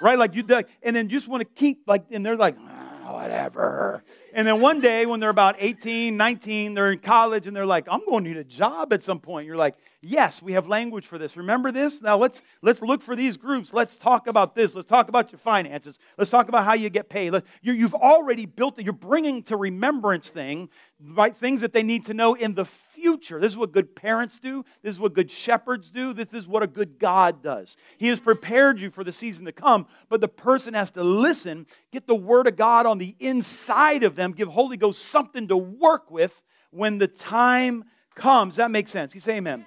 [0.00, 0.16] Right?
[0.16, 0.44] Like you
[0.84, 4.02] and then you just want to keep like and they're like ah, whatever.
[4.32, 7.86] And then one day when they're about 18, 19, they're in college and they're like,
[7.90, 9.46] I'm going to need a job at some point.
[9.46, 11.36] You're like, Yes, we have language for this.
[11.36, 12.00] Remember this?
[12.00, 13.74] Now let's let's look for these groups.
[13.74, 14.74] Let's talk about this.
[14.74, 15.98] Let's talk about your finances.
[16.16, 17.34] Let's talk about how you get paid.
[17.60, 18.84] You, you've already built it.
[18.84, 20.70] You're bringing to remembrance thing,
[21.02, 21.36] right?
[21.36, 22.64] Things that they need to know in the
[23.00, 23.40] future.
[23.40, 24.62] This is what good parents do.
[24.82, 26.12] This is what good shepherds do.
[26.12, 27.78] This is what a good God does.
[27.96, 31.66] He has prepared you for the season to come, but the person has to listen,
[31.92, 35.56] get the word of God on the inside of them, give Holy Ghost something to
[35.56, 37.84] work with when the time
[38.14, 38.56] comes.
[38.56, 39.14] That makes sense.
[39.14, 39.64] You say amen.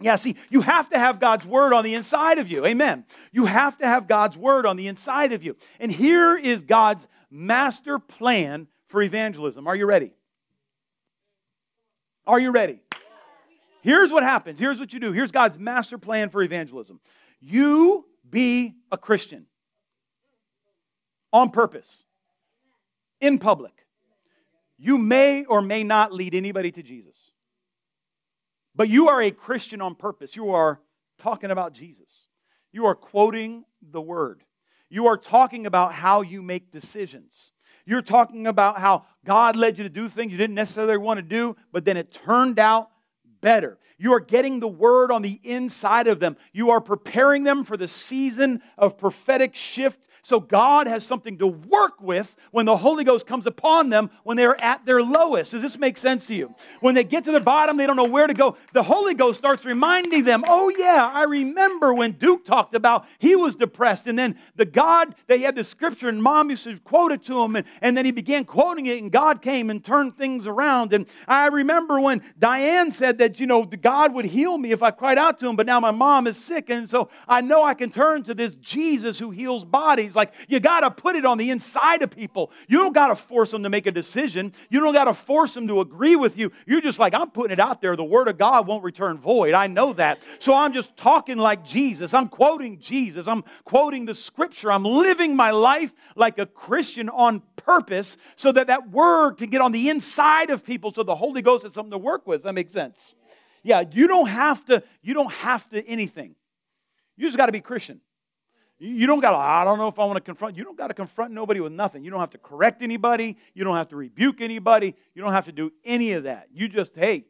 [0.00, 2.64] Yeah, see, you have to have God's word on the inside of you.
[2.66, 3.04] Amen.
[3.32, 5.56] You have to have God's word on the inside of you.
[5.80, 9.66] And here is God's master plan for evangelism.
[9.66, 10.12] Are you ready?
[12.26, 12.80] Are you ready?
[13.82, 14.58] Here's what happens.
[14.58, 15.12] Here's what you do.
[15.12, 17.00] Here's God's master plan for evangelism.
[17.40, 19.46] You be a Christian
[21.32, 22.04] on purpose,
[23.20, 23.72] in public.
[24.78, 27.30] You may or may not lead anybody to Jesus.
[28.74, 30.36] But you are a Christian on purpose.
[30.36, 30.80] You are
[31.18, 32.26] talking about Jesus.
[32.72, 34.42] You are quoting the word.
[34.88, 37.52] You are talking about how you make decisions.
[37.84, 41.22] You're talking about how God led you to do things you didn't necessarily want to
[41.22, 42.90] do, but then it turned out
[43.40, 43.78] better.
[43.98, 46.36] You are getting the word on the inside of them.
[46.52, 51.48] You are preparing them for the season of prophetic shift so God has something to
[51.48, 55.50] work with when the Holy Ghost comes upon them when they're at their lowest.
[55.50, 56.54] Does this make sense to you?
[56.80, 58.56] When they get to the bottom, they don't know where to go.
[58.72, 63.34] The Holy Ghost starts reminding them, oh, yeah, I remember when Duke talked about he
[63.34, 64.06] was depressed.
[64.06, 67.40] And then the God, they had the scripture, and mom used to quote it to
[67.40, 67.56] him.
[67.56, 70.92] And, and then he began quoting it, and God came and turned things around.
[70.92, 74.92] And I remember when Diane said that, you know, God would heal me if I
[74.92, 76.70] cried out to him, but now my mom is sick.
[76.70, 80.16] And so I know I can turn to this Jesus who heals bodies things.
[80.16, 82.50] Like you got to put it on the inside of people.
[82.68, 84.52] You don't got to force them to make a decision.
[84.70, 86.52] You don't got to force them to agree with you.
[86.66, 87.96] You're just like, I'm putting it out there.
[87.96, 89.54] The word of God won't return void.
[89.54, 90.20] I know that.
[90.38, 92.14] So I'm just talking like Jesus.
[92.14, 93.28] I'm quoting Jesus.
[93.28, 94.70] I'm quoting the scripture.
[94.70, 99.60] I'm living my life like a Christian on purpose so that that word can get
[99.60, 102.38] on the inside of people so the Holy Ghost has something to work with.
[102.38, 103.14] Does that makes sense?
[103.64, 106.34] Yeah, you don't have to, you don't have to anything.
[107.16, 108.00] You just got to be Christian.
[108.84, 110.56] You don't got to, I don't know if I want to confront.
[110.56, 112.04] You don't got to confront nobody with nothing.
[112.04, 113.38] You don't have to correct anybody.
[113.54, 114.96] You don't have to rebuke anybody.
[115.14, 116.48] You don't have to do any of that.
[116.52, 117.26] You just, hey,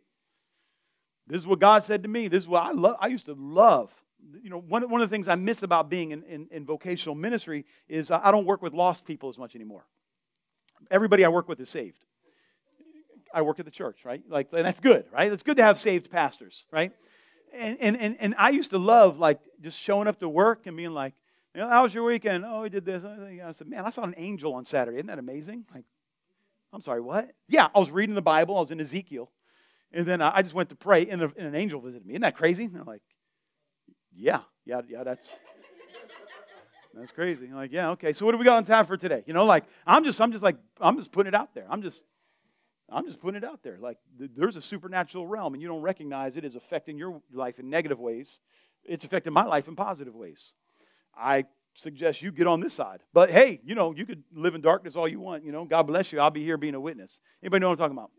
[1.26, 2.28] this is what God said to me.
[2.28, 2.96] This is what I love.
[2.98, 3.92] I used to love.
[4.42, 7.14] You know, one, one of the things I miss about being in, in, in vocational
[7.14, 9.84] ministry is I don't work with lost people as much anymore.
[10.90, 12.02] Everybody I work with is saved.
[13.34, 14.22] I work at the church, right?
[14.26, 15.30] Like, and that's good, right?
[15.30, 16.92] It's good to have saved pastors, right?
[17.54, 20.78] And, and, and, and I used to love, like, just showing up to work and
[20.78, 21.12] being like,
[21.54, 22.44] you know, how was your weekend?
[22.46, 23.02] Oh, we did this.
[23.04, 24.98] Oh, I said, man, I saw an angel on Saturday.
[24.98, 25.64] Isn't that amazing?
[25.74, 25.84] Like,
[26.72, 27.30] I'm sorry, what?
[27.48, 28.56] Yeah, I was reading the Bible.
[28.56, 29.30] I was in Ezekiel.
[29.92, 32.14] And then I just went to pray, and, an angel visited me.
[32.14, 32.64] Isn't that crazy?
[32.64, 33.02] And I'm like,
[34.14, 35.38] yeah, yeah, yeah, that's
[36.94, 37.46] that's crazy.
[37.46, 38.12] I'm like, yeah, okay.
[38.12, 39.22] So what do we got on tap for today?
[39.26, 41.66] You know, like I'm just, I'm just like, I'm just putting it out there.
[41.68, 42.04] I'm just,
[42.90, 43.78] I'm just putting it out there.
[43.80, 47.70] Like there's a supernatural realm, and you don't recognize it is affecting your life in
[47.70, 48.40] negative ways.
[48.84, 50.54] It's affecting my life in positive ways.
[51.16, 51.44] I
[51.74, 53.00] suggest you get on this side.
[53.12, 55.44] But hey, you know, you could live in darkness all you want.
[55.44, 56.20] You know, God bless you.
[56.20, 57.18] I'll be here being a witness.
[57.42, 58.10] Anybody know what I'm talking about?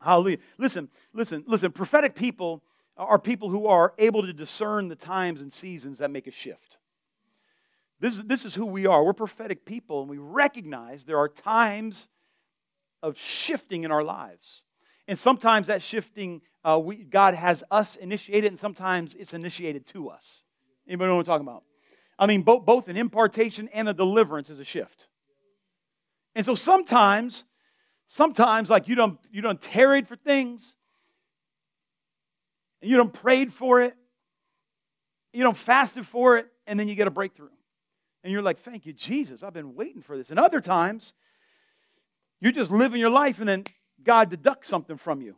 [0.00, 0.38] Hallelujah.
[0.58, 1.72] Listen, listen, listen.
[1.72, 2.62] Prophetic people
[2.96, 6.78] are people who are able to discern the times and seasons that make a shift.
[8.00, 9.04] This, this is who we are.
[9.04, 12.08] We're prophetic people, and we recognize there are times
[13.02, 14.64] of shifting in our lives.
[15.06, 19.86] And sometimes that shifting, uh, we, God has us initiate it, and sometimes it's initiated
[19.88, 20.44] to us.
[20.88, 21.64] Anybody know what I'm talking about?
[22.20, 25.08] I mean, both, both an impartation and a deliverance is a shift.
[26.34, 27.44] And so sometimes,
[28.06, 30.76] sometimes like you don't you don't tarried for things,
[32.82, 33.96] and you don't prayed for it,
[35.32, 37.48] you don't fasted for it, and then you get a breakthrough.
[38.22, 40.30] And you're like, thank you, Jesus, I've been waiting for this.
[40.30, 41.14] And other times,
[42.38, 43.64] you're just living your life and then
[44.02, 45.36] God deducts something from you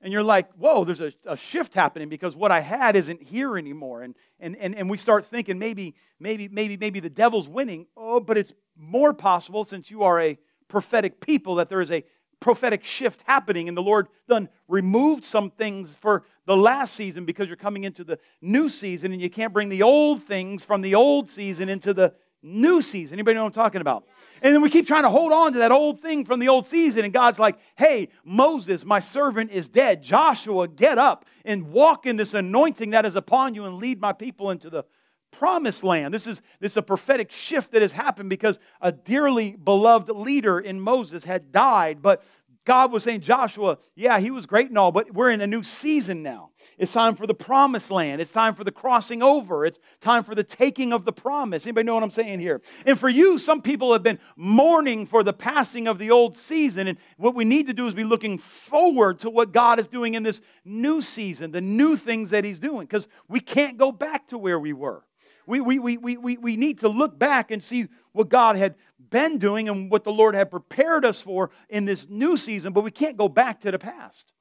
[0.00, 3.58] and you're like, whoa, there's a, a, shift happening because what I had isn't here
[3.58, 4.02] anymore.
[4.02, 7.86] And, and, and, and we start thinking maybe, maybe, maybe, maybe the devil's winning.
[7.96, 12.04] Oh, but it's more possible since you are a prophetic people that there is a
[12.40, 17.48] prophetic shift happening and the Lord then removed some things for the last season because
[17.48, 20.94] you're coming into the new season and you can't bring the old things from the
[20.94, 23.14] old season into the new season.
[23.14, 24.04] Anybody know what I'm talking about?
[24.42, 26.66] And then we keep trying to hold on to that old thing from the old
[26.66, 27.04] season.
[27.04, 30.02] And God's like, hey, Moses, my servant, is dead.
[30.02, 34.12] Joshua, get up and walk in this anointing that is upon you and lead my
[34.12, 34.84] people into the
[35.30, 36.14] promised land.
[36.14, 40.58] This is, this is a prophetic shift that has happened because a dearly beloved leader
[40.60, 42.00] in Moses had died.
[42.00, 42.22] But
[42.64, 45.62] God was saying, Joshua, yeah, he was great and all, but we're in a new
[45.62, 46.50] season now.
[46.78, 48.20] It's time for the promised land.
[48.20, 49.66] It's time for the crossing over.
[49.66, 51.66] It's time for the taking of the promise.
[51.66, 52.62] Anybody know what I'm saying here?
[52.86, 56.86] And for you, some people have been mourning for the passing of the old season.
[56.86, 60.14] And what we need to do is be looking forward to what God is doing
[60.14, 64.28] in this new season, the new things that He's doing, because we can't go back
[64.28, 65.04] to where we were.
[65.46, 68.74] We, we, we, we, we we need to look back and see what God had
[69.10, 72.82] been doing and what the Lord had prepared us for in this new season, but
[72.82, 74.32] we can't go back to the past.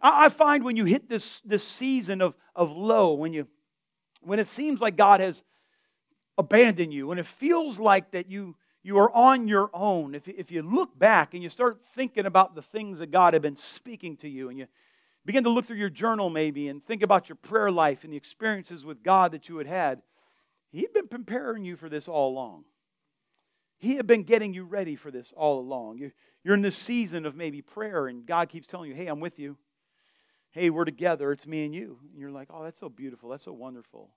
[0.00, 3.46] I, I find when you hit this, this season of, of low, when, you,
[4.22, 5.42] when it seems like God has
[6.38, 10.50] abandoned you, when it feels like that you, you are on your own, if, if
[10.50, 14.16] you look back and you start thinking about the things that God had been speaking
[14.18, 14.66] to you, and you
[15.24, 18.16] begin to look through your journal maybe and think about your prayer life and the
[18.16, 20.02] experiences with God that you had had,
[20.72, 22.64] He'd been preparing you for this all along.
[23.78, 25.98] He had been getting you ready for this all along.
[25.98, 26.12] You,
[26.44, 29.38] you're in this season of maybe prayer, and God keeps telling you, hey, I'm with
[29.38, 29.56] you.
[30.52, 31.30] Hey, we're together.
[31.32, 31.98] It's me and you.
[32.10, 33.30] And you're like, oh, that's so beautiful.
[33.30, 34.10] That's so wonderful.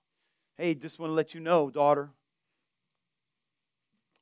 [0.56, 2.10] Hey, just want to let you know, daughter,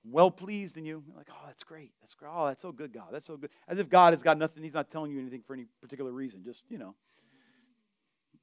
[0.04, 1.02] well pleased in you.
[1.06, 1.92] You're like, oh, that's great.
[2.00, 2.30] That's great.
[2.34, 3.08] Oh, that's so good, God.
[3.12, 3.50] That's so good.
[3.68, 4.62] As if God has got nothing.
[4.62, 6.42] He's not telling you anything for any particular reason.
[6.44, 6.94] Just, you know.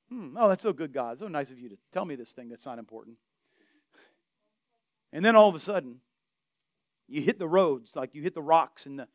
[0.10, 1.20] Hmm, oh, that's so good, God.
[1.20, 3.18] so nice of you to tell me this thing that's not important.
[5.14, 5.98] And then all of a sudden,
[7.08, 9.08] you hit the roads, like you hit the rocks, and the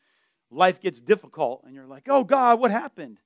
[0.51, 3.19] life gets difficult, and you're like, oh God, what happened?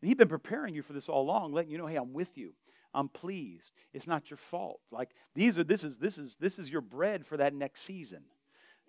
[0.00, 2.36] And He's been preparing you for this all along, letting you know, hey, I'm with
[2.36, 2.52] you.
[2.94, 3.72] I'm pleased.
[3.92, 4.80] It's not your fault.
[4.90, 8.22] Like these are this is this is this is your bread for that next season.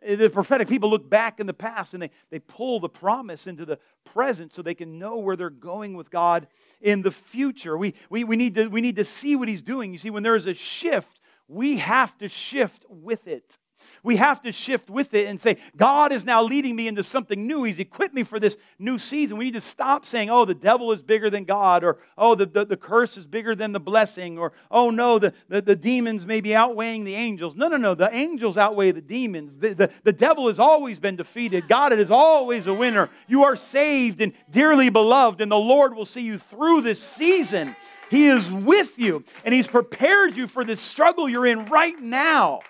[0.04, 3.48] Eh, the prophetic people look back in the past and they, they pull the promise
[3.48, 6.48] into the present so they can know where they're going with God
[6.82, 7.78] in the future.
[7.78, 9.92] We, we, we, need to, we need to see what He's doing.
[9.92, 13.58] You see, when there is a shift, we have to shift with it.
[14.04, 17.48] We have to shift with it and say, God is now leading me into something
[17.48, 17.64] new.
[17.64, 19.38] He's equipped me for this new season.
[19.38, 22.46] We need to stop saying, oh, the devil is bigger than God, or oh, the,
[22.46, 26.26] the, the curse is bigger than the blessing, or oh, no, the, the, the, demons
[26.26, 27.56] may be outweighing the angels.
[27.56, 27.96] No, no, no.
[27.96, 29.58] The angels outweigh the demons.
[29.58, 31.68] The, the, the devil has always been defeated.
[31.68, 33.10] God is always a winner.
[33.28, 37.76] You are saved and dearly beloved, and the Lord will see you through this season.
[38.10, 42.62] He is with you, and He's prepared you for this struggle you're in right now.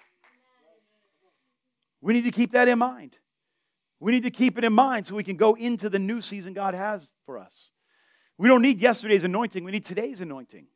[2.02, 3.16] We need to keep that in mind.
[4.00, 6.54] We need to keep it in mind so we can go into the new season
[6.54, 7.72] God has for us.
[8.38, 10.68] We don't need yesterday's anointing, we need today's anointing.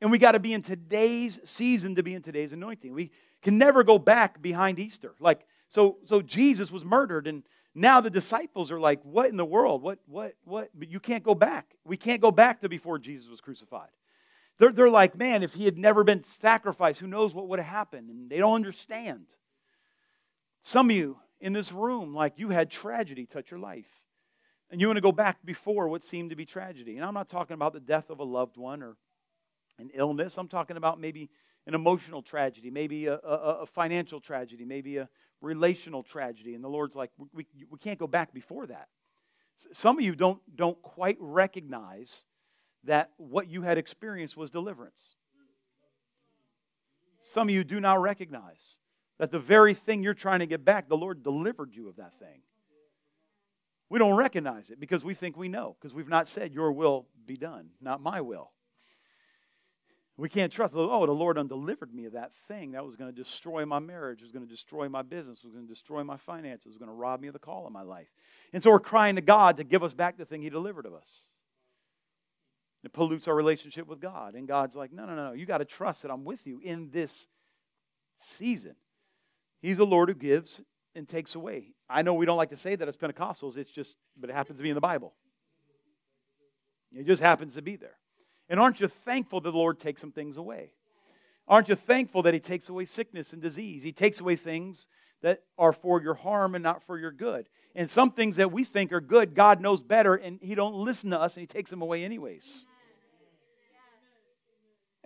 [0.00, 2.94] And we got to be in today's season to be in today's anointing.
[2.94, 3.10] We
[3.42, 5.14] can never go back behind Easter.
[5.20, 7.42] Like, so, so Jesus was murdered, and
[7.74, 9.82] now the disciples are like, what in the world?
[9.82, 10.70] What, what, what?
[10.74, 11.74] But you can't go back.
[11.84, 13.90] We can't go back to before Jesus was crucified.
[14.58, 17.68] They're, they're like, man, if he had never been sacrificed, who knows what would have
[17.68, 18.08] happened?
[18.08, 19.26] And they don't understand.
[20.60, 23.88] Some of you in this room, like you had tragedy touch your life.
[24.70, 26.96] And you want to go back before what seemed to be tragedy.
[26.96, 28.96] And I'm not talking about the death of a loved one or
[29.78, 30.38] an illness.
[30.38, 31.28] I'm talking about maybe
[31.66, 35.08] an emotional tragedy, maybe a, a, a financial tragedy, maybe a
[35.40, 36.54] relational tragedy.
[36.54, 38.88] And the Lord's like, we, we can't go back before that.
[39.72, 42.24] Some of you don't, don't quite recognize
[42.84, 45.16] that what you had experienced was deliverance.
[47.20, 48.78] Some of you do not recognize
[49.20, 52.18] that the very thing you're trying to get back, the Lord delivered you of that
[52.18, 52.40] thing.
[53.90, 57.06] We don't recognize it because we think we know, because we've not said, Your will
[57.26, 58.50] be done, not my will.
[60.16, 63.16] We can't trust, oh, the Lord undelivered me of that thing that was going to
[63.16, 66.68] destroy my marriage, was going to destroy my business, was going to destroy my finances,
[66.68, 68.08] was going to rob me of the call of my life.
[68.54, 70.94] And so we're crying to God to give us back the thing He delivered of
[70.94, 71.24] us.
[72.84, 74.34] It pollutes our relationship with God.
[74.34, 76.90] And God's like, no, no, no, you got to trust that I'm with you in
[76.90, 77.26] this
[78.16, 78.76] season.
[79.60, 80.60] He's the Lord who gives
[80.94, 81.74] and takes away.
[81.88, 84.58] I know we don't like to say that as Pentecostals, it's just, but it happens
[84.58, 85.14] to be in the Bible.
[86.92, 87.96] It just happens to be there.
[88.48, 90.72] And aren't you thankful that the Lord takes some things away?
[91.46, 93.82] Aren't you thankful that He takes away sickness and disease?
[93.82, 94.88] He takes away things
[95.22, 97.46] that are for your harm and not for your good.
[97.74, 101.10] And some things that we think are good, God knows better, and He don't listen
[101.10, 102.66] to us, and He takes them away anyways.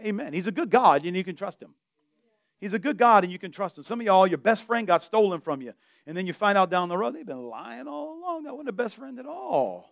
[0.01, 0.33] Amen.
[0.33, 1.75] He's a good God, and you can trust Him.
[2.61, 3.85] He's a good God and you can trust him.
[3.85, 5.73] Some of y'all, your best friend got stolen from you.
[6.07, 8.45] And then you find out down the road they've been lying all along.
[8.45, 9.91] That wasn't a best friend at all.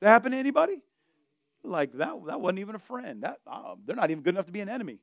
[0.00, 0.80] That happened to anybody?
[1.62, 3.22] Like that, that wasn't even a friend.
[3.22, 4.98] That uh, they're not even good enough to be an enemy.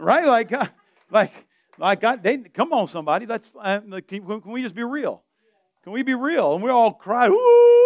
[0.00, 0.26] right?
[0.26, 0.66] Like, uh,
[1.10, 1.32] like,
[1.78, 3.26] like, God, they come on, somebody.
[3.26, 5.22] Let's uh, can, can we just be real?
[5.84, 6.54] Can we be real?
[6.54, 7.79] And we all cry, "Oh God,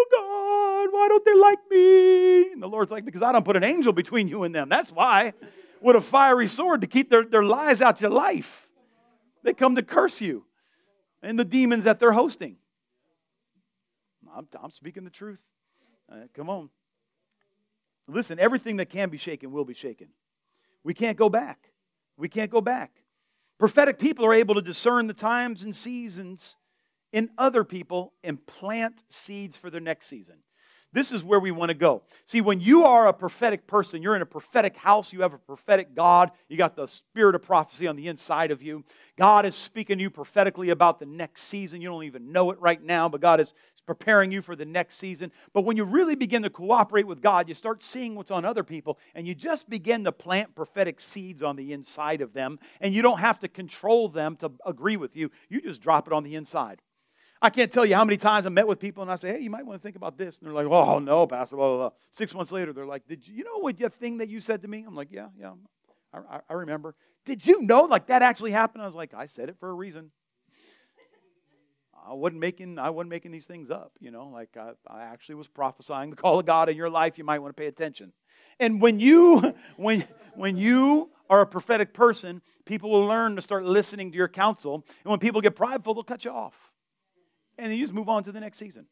[1.05, 3.93] why don't they like me?" And the Lord's like, "Because I don't put an angel
[3.93, 4.69] between you and them.
[4.69, 5.35] That's why."
[5.81, 8.71] With a fiery sword to keep their, their lies out your life.
[9.43, 10.47] They come to curse you
[11.23, 12.57] and the demons that they're hosting.
[14.35, 15.41] I'm, I'm speaking the truth.
[16.11, 16.71] Uh, come on.
[18.09, 20.09] Listen, everything that can be shaken will be shaken.
[20.85, 21.71] We can't go back.
[22.17, 22.93] We can't go back.
[23.59, 26.57] Prophetic people are able to discern the times and seasons
[27.13, 30.37] in other people and plant seeds for their next season.
[30.95, 32.03] This is where we want to go.
[32.25, 35.39] See, when you are a prophetic person, you're in a prophetic house, you have a
[35.39, 38.85] prophetic God, you got the spirit of prophecy on the inside of you.
[39.19, 41.81] God is speaking to you prophetically about the next season.
[41.81, 43.55] You don't even know it right now, but God is
[43.87, 45.33] preparing you for the next season.
[45.53, 48.63] But when you really begin to cooperate with God, you start seeing what's on other
[48.63, 52.95] people, and you just begin to plant prophetic seeds on the inside of them, and
[52.95, 55.33] you don't have to control them to agree with you.
[55.49, 56.81] You just drop it on the inside.
[57.45, 59.41] I can't tell you how many times I met with people and I say, hey,
[59.41, 60.39] you might want to think about this.
[60.39, 61.91] And they're like, oh, no, Pastor, blah, blah, blah.
[62.11, 64.69] Six months later, they're like, did you, you know what thing that you said to
[64.69, 64.83] me?
[64.89, 65.53] I'm like, yeah, yeah,
[66.15, 66.95] I, I remember.
[67.27, 68.83] Did you know like that actually happened?
[68.83, 70.11] I was like, I said it for a reason.
[72.09, 74.29] I wasn't making I wasn't making these things up, you know.
[74.29, 77.19] Like I, I actually was prophesying the call of God in your life.
[77.19, 78.13] You might want to pay attention.
[78.59, 83.65] And when you when when you are a prophetic person, people will learn to start
[83.65, 84.85] listening to your counsel.
[85.05, 86.55] And when people get prideful, they'll cut you off
[87.59, 88.87] and then you just move on to the next season.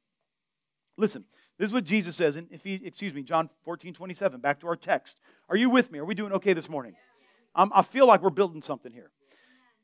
[0.96, 1.24] Listen,
[1.58, 4.66] this is what Jesus says in, if he, excuse me, John 14, 27, back to
[4.66, 5.18] our text.
[5.48, 5.98] Are you with me?
[5.98, 6.94] Are we doing okay this morning?
[7.54, 9.10] I feel like we're building something here.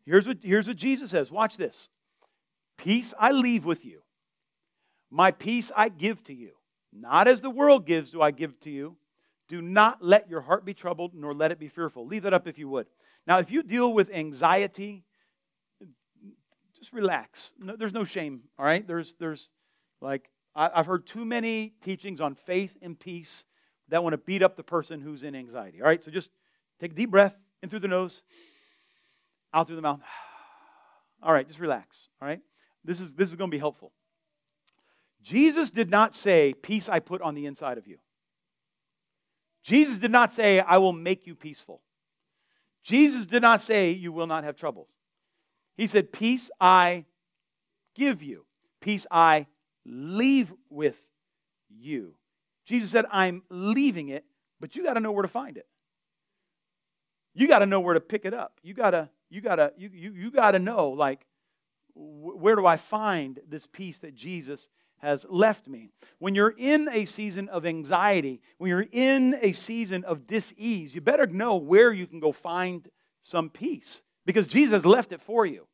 [0.07, 1.31] Here's what, here's what Jesus says.
[1.31, 1.91] Watch this.
[2.79, 4.01] Peace I leave with you.
[5.11, 6.53] My peace I give to you.
[6.93, 8.97] Not as the world gives do I give to you.
[9.49, 12.07] Do not let your heart be troubled, nor let it be fearful.
[12.07, 12.87] Leave that up if you would.
[13.27, 15.05] Now, if you deal with anxiety,
[16.79, 17.53] just relax.
[17.59, 18.87] No, there's no shame, all right?
[18.87, 19.51] There's, there's
[20.01, 23.45] like, I, I've heard too many teachings on faith and peace
[23.89, 26.03] that want to beat up the person who's in anxiety, all right?
[26.03, 26.31] So just
[26.81, 28.23] take a deep breath in through the nose,
[29.53, 30.01] out through the mouth.
[31.21, 32.39] All right, just relax, all right?
[32.85, 33.91] This is, this is going to be helpful.
[35.21, 37.99] Jesus did not say, Peace I put on the inside of you.
[39.65, 41.83] Jesus did not say, I will make you peaceful.
[42.85, 44.97] Jesus did not say, You will not have troubles.
[45.79, 47.07] He said, Peace I
[47.95, 48.45] give you,
[48.81, 49.47] peace I
[49.87, 51.01] leave with
[51.71, 52.17] you.
[52.67, 54.27] Jesus said, I'm leaving it,
[54.61, 55.67] but you got to know where to find it.
[57.33, 58.59] you got to know where to pick it up.
[58.63, 61.25] You got to you got to you you, you got to know like
[61.95, 64.69] where do I find this peace that Jesus
[64.99, 65.91] has left me?
[66.19, 71.01] When you're in a season of anxiety, when you're in a season of dis-ease, you
[71.01, 72.89] better know where you can go find
[73.21, 75.67] some peace because Jesus left it for you.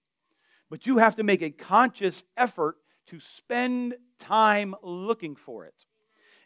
[0.70, 2.76] But you have to make a conscious effort
[3.08, 5.74] to spend time looking for it.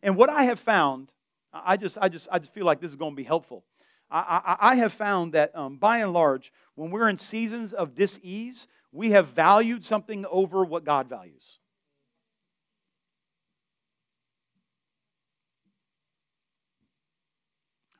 [0.02, 1.12] And what I have found,
[1.52, 3.62] I just, I just, I just feel like this is going to be helpful.
[4.10, 7.94] I, I, I have found that um, by and large, when we're in seasons of
[7.94, 11.58] dis-ease, we have valued something over what God values.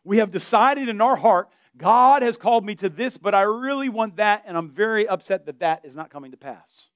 [0.03, 3.89] We have decided in our heart, God has called me to this, but I really
[3.89, 6.91] want that, and I'm very upset that that is not coming to pass.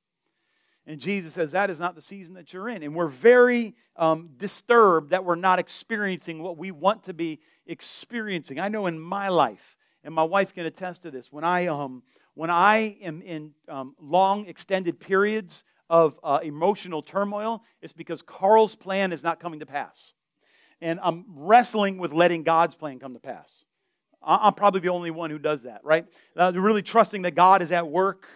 [0.86, 2.82] And Jesus says, That is not the season that you're in.
[2.82, 8.58] And we're very um, disturbed that we're not experiencing what we want to be experiencing.
[8.58, 12.02] I know in my life, and my wife can attest to this, when I, um,
[12.34, 18.74] when I am in um, long, extended periods of uh, emotional turmoil, it's because Carl's
[18.74, 20.14] plan is not coming to pass.
[20.80, 23.64] And I'm wrestling with letting God's plan come to pass.
[24.24, 26.06] I'm probably the only one who does that, right?
[26.36, 28.26] Uh, really trusting that God is at work,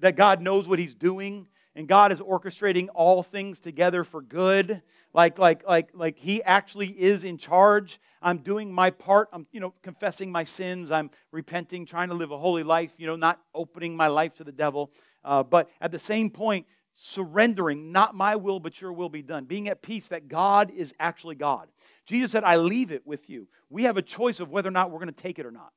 [0.00, 4.82] that God knows what He's doing, and God is orchestrating all things together for good.
[5.14, 8.00] Like, like, like, like He actually is in charge.
[8.20, 9.28] I'm doing my part.
[9.32, 10.90] I'm, you know, confessing my sins.
[10.90, 12.92] I'm repenting, trying to live a holy life.
[12.98, 14.90] You know, not opening my life to the devil.
[15.24, 16.66] Uh, but at the same point,
[16.96, 19.44] surrendering, not my will, but your will be done.
[19.44, 21.68] Being at peace that God is actually God.
[22.06, 23.48] Jesus said, I leave it with you.
[23.70, 25.72] We have a choice of whether or not we're going to take it or not.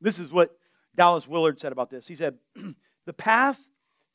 [0.00, 0.56] This is what
[0.94, 2.06] Dallas Willard said about this.
[2.06, 2.36] He said,
[3.06, 3.58] The path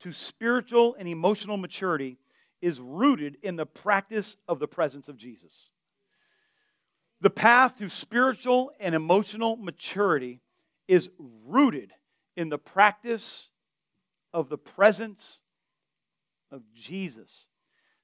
[0.02, 2.18] to spiritual and emotional maturity
[2.62, 5.72] is rooted in the practice of the presence of Jesus.
[7.22, 10.42] The path to spiritual and emotional maturity
[10.88, 11.92] is rooted
[12.36, 13.50] in the practice
[14.34, 15.42] of the presence
[16.52, 17.48] of Jesus.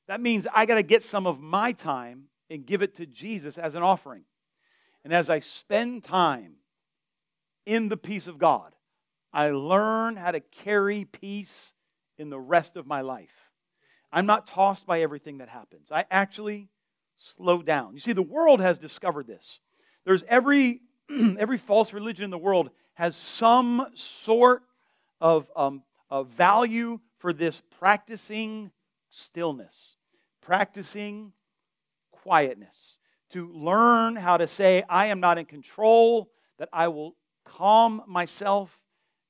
[0.07, 3.57] That means I got to get some of my time and give it to Jesus
[3.57, 4.23] as an offering.
[5.03, 6.53] And as I spend time
[7.65, 8.73] in the peace of God,
[9.31, 11.73] I learn how to carry peace
[12.17, 13.51] in the rest of my life.
[14.11, 15.91] I'm not tossed by everything that happens.
[15.91, 16.69] I actually
[17.15, 17.93] slow down.
[17.93, 19.59] You see, the world has discovered this.
[20.05, 20.81] There's every,
[21.37, 24.63] every false religion in the world has some sort
[25.21, 28.71] of, um, of value for this practicing
[29.09, 29.95] stillness,
[30.41, 31.33] practicing
[32.11, 32.99] quietness,
[33.31, 38.79] to learn how to say, I am not in control, that I will calm myself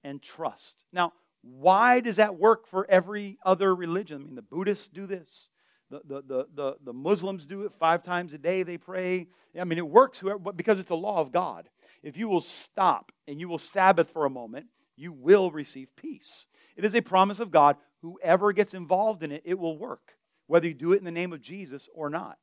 [0.03, 0.83] and trust.
[0.93, 4.21] Now, why does that work for every other religion?
[4.21, 5.49] I mean, the Buddhists do this.
[5.89, 9.27] The, the, the, the, the Muslims do it five times a day, they pray.
[9.59, 10.21] I mean, it works
[10.55, 11.67] because it's a law of God.
[12.03, 14.67] If you will stop and you will Sabbath for a moment,
[14.99, 16.45] you will receive peace.
[16.75, 17.77] It is a promise of God.
[18.01, 20.13] Whoever gets involved in it, it will work,
[20.47, 22.37] whether you do it in the name of Jesus or not.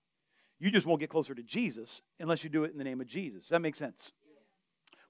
[0.58, 3.06] You just won't get closer to Jesus unless you do it in the name of
[3.06, 3.48] Jesus.
[3.50, 4.12] That makes sense?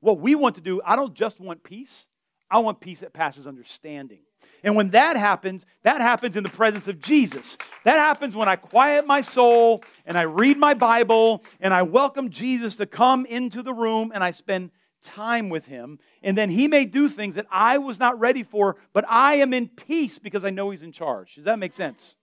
[0.01, 2.09] What we want to do, I don't just want peace,
[2.51, 4.21] I want peace that passes understanding.
[4.65, 7.57] And when that happens, that happens in the presence of Jesus.
[7.85, 12.31] That happens when I quiet my soul and I read my Bible and I welcome
[12.31, 14.71] Jesus to come into the room and I spend
[15.07, 15.99] time with him.
[16.23, 19.55] And then he may do things that I was not ready for, but I am
[19.55, 21.37] in peace because I know he's in charge.
[21.37, 22.17] Does that make sense?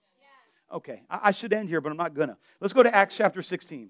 [0.72, 2.38] Okay, I should end here, but I'm not gonna.
[2.60, 3.90] Let's go to Acts chapter 16.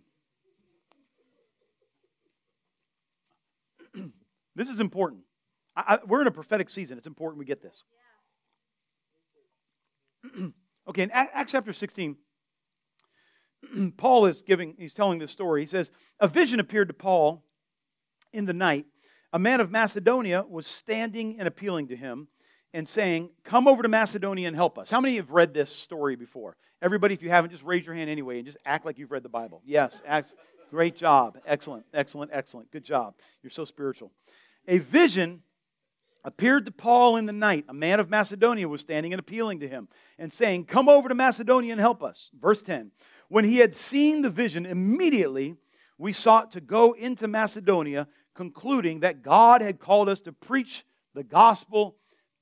[4.55, 5.21] this is important.
[5.75, 6.97] I, we're in a prophetic season.
[6.97, 7.83] It's important we get this.
[10.87, 12.17] okay, in Acts chapter 16,
[13.97, 15.61] Paul is giving, he's telling this story.
[15.61, 15.89] He says,
[16.19, 17.43] A vision appeared to Paul
[18.33, 18.85] in the night.
[19.31, 22.27] A man of Macedonia was standing and appealing to him
[22.73, 24.89] and saying, Come over to Macedonia and help us.
[24.89, 26.57] How many have read this story before?
[26.81, 29.23] Everybody, if you haven't, just raise your hand anyway and just act like you've read
[29.23, 29.61] the Bible.
[29.65, 30.01] Yes,
[30.69, 31.37] great job.
[31.45, 32.71] Excellent, excellent, excellent.
[32.71, 33.13] Good job.
[33.41, 34.11] You're so spiritual.
[34.67, 35.43] A vision
[36.25, 37.65] appeared to Paul in the night.
[37.69, 41.15] A man of Macedonia was standing and appealing to him and saying, Come over to
[41.15, 42.29] Macedonia and help us.
[42.39, 42.91] Verse 10
[43.29, 45.55] When he had seen the vision, immediately
[45.97, 51.23] we sought to go into Macedonia, concluding that God had called us to preach the
[51.23, 51.95] gospel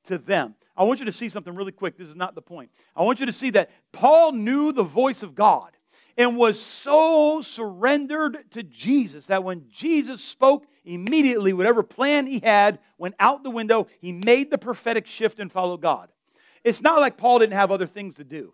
[0.06, 0.56] to them.
[0.76, 1.98] I want you to see something really quick.
[1.98, 2.72] This is not the point.
[2.96, 5.72] I want you to see that Paul knew the voice of God
[6.18, 12.80] and was so surrendered to Jesus that when Jesus spoke, immediately whatever plan he had
[12.98, 13.88] went out the window.
[14.00, 16.10] He made the prophetic shift and followed God.
[16.64, 18.54] It's not like Paul didn't have other things to do.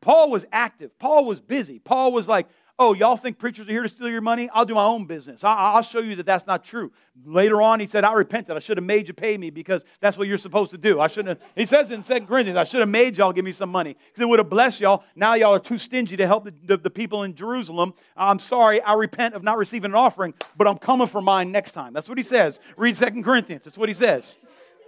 [0.00, 0.98] Paul was active.
[0.98, 1.78] Paul was busy.
[1.78, 2.46] Paul was like,
[2.76, 4.50] Oh, y'all think preachers are here to steal your money?
[4.52, 5.44] I'll do my own business.
[5.44, 6.90] I, will show you that that's not true.
[7.24, 8.56] Later on, he said, I repented.
[8.56, 10.98] I should have made you pay me because that's what you're supposed to do.
[10.98, 13.52] I shouldn't have, he says in 2 Corinthians, I should have made y'all give me
[13.52, 15.04] some money because it would have blessed y'all.
[15.14, 17.94] Now y'all are too stingy to help the, the, the people in Jerusalem.
[18.16, 18.80] I'm sorry.
[18.82, 21.92] I repent of not receiving an offering, but I'm coming for mine next time.
[21.92, 22.58] That's what he says.
[22.76, 23.62] Read 2 Corinthians.
[23.64, 24.36] That's what he says.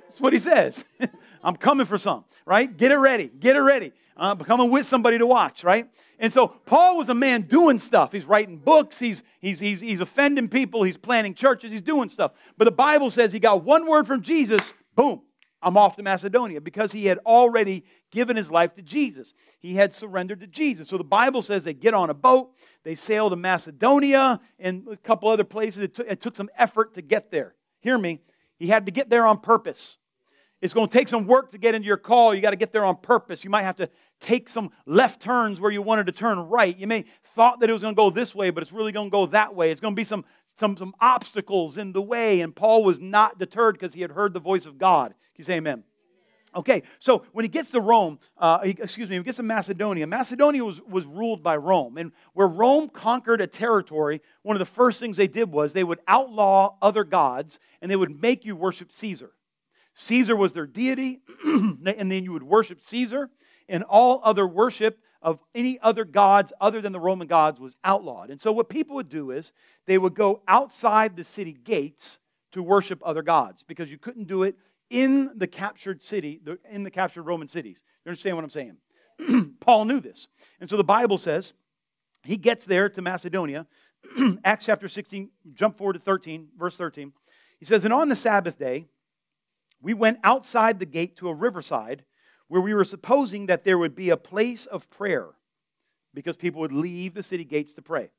[0.09, 0.85] That's what he says.
[1.47, 2.77] I'm coming for some, right?
[2.77, 3.29] Get it ready.
[3.29, 3.93] Get it ready.
[4.17, 5.89] Uh, coming with somebody to watch, right?
[6.19, 8.11] And so Paul was a man doing stuff.
[8.11, 12.33] He's writing books, he's, he's, he's, he's offending people, he's planning churches, he's doing stuff.
[12.59, 15.23] But the Bible says he got one word from Jesus, boom,
[15.63, 19.33] I'm off to Macedonia because he had already given his life to Jesus.
[19.61, 20.89] He had surrendered to Jesus.
[20.89, 24.97] So the Bible says they get on a boat, they sail to Macedonia and a
[24.97, 25.85] couple other places.
[25.85, 27.55] It it took some effort to get there.
[27.83, 28.21] Hear me,
[28.59, 29.99] he had to get there on purpose.
[30.63, 32.35] It's going to take some work to get into your call.
[32.35, 33.45] You got to get there on purpose.
[33.45, 33.91] You might have to
[34.21, 36.77] take some left turns where you wanted to turn right.
[36.77, 37.05] You may
[37.35, 39.27] thought that it was going to go this way, but it's really going to go
[39.27, 39.71] that way.
[39.71, 40.25] It's going to be some,
[40.59, 42.41] some, some obstacles in the way.
[42.41, 45.09] And Paul was not deterred because he had heard the voice of God.
[45.09, 45.85] Can you say amen?
[46.55, 50.07] Okay, so when he gets to Rome, uh, excuse me, he gets to Macedonia.
[50.07, 51.99] Macedonia was, was ruled by Rome.
[51.99, 55.85] And where Rome conquered a territory, one of the first things they did was they
[55.85, 59.33] would outlaw other gods and they would make you worship Caesar.
[59.99, 63.31] Caesar was their deity, and then you would worship Caesar,
[63.67, 68.31] and all other worship of any other gods other than the Roman gods was outlawed.
[68.31, 69.53] And so, what people would do is
[69.87, 72.19] they would go outside the city gates
[72.53, 74.57] to worship other gods because you couldn't do it
[74.91, 77.83] in the captured city, in the captured Roman cities.
[78.05, 79.57] You understand what I'm saying?
[79.61, 80.29] Paul knew this.
[80.61, 81.55] And so the Bible says
[82.23, 83.67] he gets there to Macedonia.
[84.45, 87.13] Acts chapter 16, jump forward to 13, verse 13.
[87.59, 88.87] He says, And on the Sabbath day,
[89.81, 92.05] we went outside the gate to a riverside
[92.49, 95.31] where we were supposing that there would be a place of prayer
[96.15, 98.11] because people would leave the city gates to pray.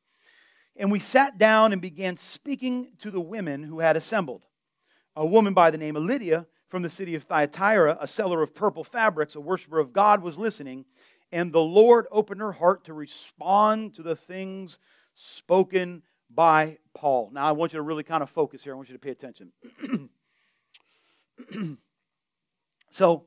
[0.75, 4.43] And we sat down and began speaking to the women who had assembled.
[5.15, 8.53] A woman by the name of Lydia from the city of Thyatira, a seller of
[8.53, 10.85] purple fabrics, a worshiper of God, was listening,
[11.31, 14.77] and the Lord opened her heart to respond to the things
[15.15, 17.31] spoken by Paul.
[17.33, 18.73] Now, I want you to really kind of focus here.
[18.73, 19.51] I want you to pay attention.
[22.91, 23.25] so,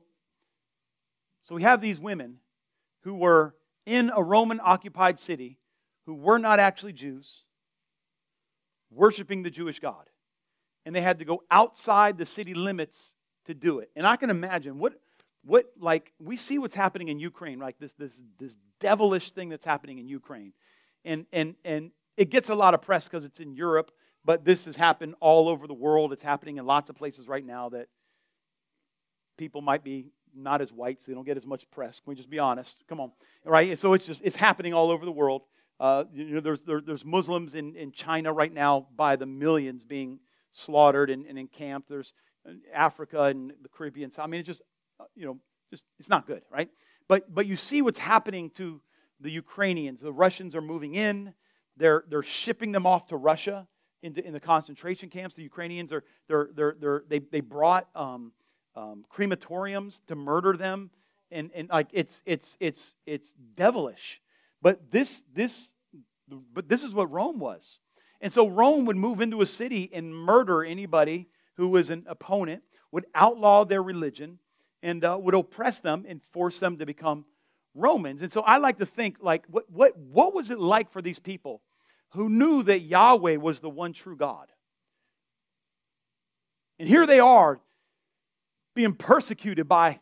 [1.41, 2.37] so we have these women
[3.01, 3.55] who were
[3.85, 5.57] in a Roman occupied city
[6.05, 7.43] who were not actually Jews,
[8.91, 10.09] worshiping the Jewish God.
[10.85, 13.13] And they had to go outside the city limits
[13.45, 13.91] to do it.
[13.95, 14.93] And I can imagine what
[15.43, 19.65] what like we see what's happening in Ukraine, like this this this devilish thing that's
[19.65, 20.53] happening in Ukraine.
[21.05, 23.91] And and and it gets a lot of press because it's in Europe,
[24.25, 26.13] but this has happened all over the world.
[26.13, 27.87] It's happening in lots of places right now that
[29.41, 31.99] people might be not as white, so they don't get as much press.
[31.99, 32.83] Can we just be honest?
[32.87, 33.11] Come on,
[33.43, 33.77] right?
[33.79, 35.41] So it's just it's happening all over the world.
[35.79, 39.83] Uh, you know, there's there, there's Muslims in, in China right now by the millions
[39.83, 40.19] being
[40.51, 41.89] slaughtered and, and encamped.
[41.89, 42.13] There's
[42.47, 44.11] uh, Africa and the Caribbean.
[44.11, 44.61] So I mean, it's just
[44.99, 45.39] uh, you know,
[45.71, 46.69] just it's not good, right?
[47.07, 48.79] But but you see what's happening to
[49.19, 50.01] the Ukrainians.
[50.01, 51.33] The Russians are moving in.
[51.77, 53.67] They're they're shipping them off to Russia
[54.03, 55.33] into in the concentration camps.
[55.33, 57.87] The Ukrainians are they're they're, they're they they brought.
[57.95, 58.33] Um,
[58.75, 60.89] um, crematoriums to murder them,
[61.31, 64.21] and, and like it's it's it's it's devilish.
[64.61, 65.73] But this this
[66.53, 67.79] but this is what Rome was,
[68.21, 72.63] and so Rome would move into a city and murder anybody who was an opponent,
[72.91, 74.39] would outlaw their religion,
[74.81, 77.25] and uh, would oppress them and force them to become
[77.73, 78.21] Romans.
[78.21, 81.19] And so I like to think like what what what was it like for these
[81.19, 81.61] people
[82.09, 84.47] who knew that Yahweh was the one true God?
[86.79, 87.59] And here they are
[88.73, 89.99] being persecuted by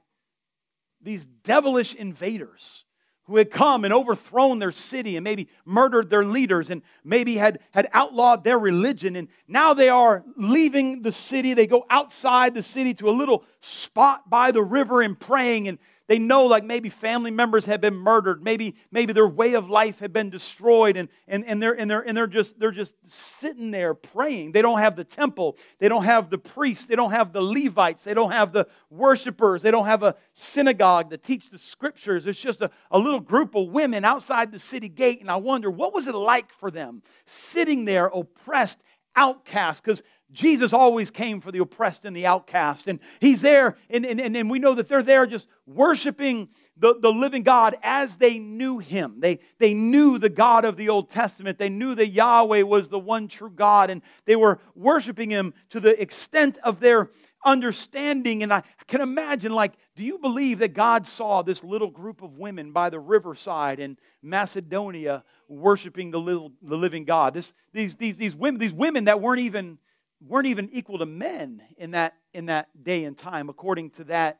[1.01, 2.85] these devilish invaders
[3.29, 7.59] who had come and overthrown their city and maybe murdered their leaders and maybe had,
[7.71, 9.15] had outlawed their religion.
[9.15, 11.53] And now they are leaving the city.
[11.53, 15.67] They go outside the city to a little spot by the river and praying.
[15.67, 15.77] And
[16.09, 18.43] they know like maybe family members have been murdered.
[18.43, 22.01] Maybe, maybe their way of life had been destroyed and, and, and, they're, and, they're,
[22.01, 24.53] and they're, just, they're just sitting there praying.
[24.53, 25.55] They don't have the temple.
[25.77, 26.87] They don't have the priests.
[26.87, 28.03] They don't have the Levites.
[28.03, 29.61] They don't have the worshipers.
[29.61, 32.25] They don't have a synagogue to teach the scriptures.
[32.25, 35.21] It's just a, a little group of women outside the city gate.
[35.21, 38.79] And I wonder, what was it like for them sitting there oppressed
[39.15, 40.01] outcast because
[40.31, 42.87] Jesus always came for the oppressed and the outcast.
[42.87, 47.11] And he's there, and, and, and we know that they're there just worshiping the, the
[47.11, 49.15] living God as they knew him.
[49.19, 51.57] They, they knew the God of the Old Testament.
[51.57, 55.79] They knew that Yahweh was the one true God, and they were worshiping him to
[55.79, 57.09] the extent of their,
[57.45, 58.43] understanding.
[58.43, 62.37] And I can imagine, like, do you believe that God saw this little group of
[62.37, 67.33] women by the riverside in Macedonia worshiping the, little, the living God?
[67.33, 69.77] This, these, these, these, women, these women that weren't even,
[70.21, 74.39] weren't even equal to men in that, in that day and time, according to that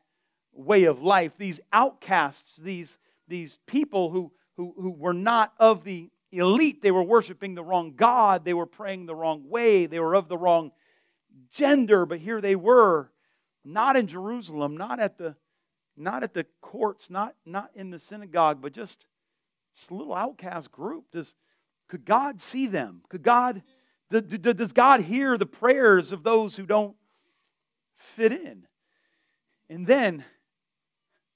[0.53, 1.33] way of life.
[1.37, 6.81] These outcasts, these, these people who, who, who were not of the elite.
[6.81, 8.45] They were worshiping the wrong God.
[8.45, 9.85] They were praying the wrong way.
[9.85, 10.71] They were of the wrong
[11.51, 13.11] gender, but here they were,
[13.63, 15.35] not in Jerusalem, not at the,
[15.97, 19.05] not at the courts, not, not in the synagogue, but just
[19.73, 21.05] this little outcast group.
[21.11, 21.35] Does,
[21.87, 23.01] could God see them?
[23.09, 23.63] Could God,
[24.09, 26.95] does God hear the prayers of those who don't
[27.95, 28.65] fit in?
[29.69, 30.23] And then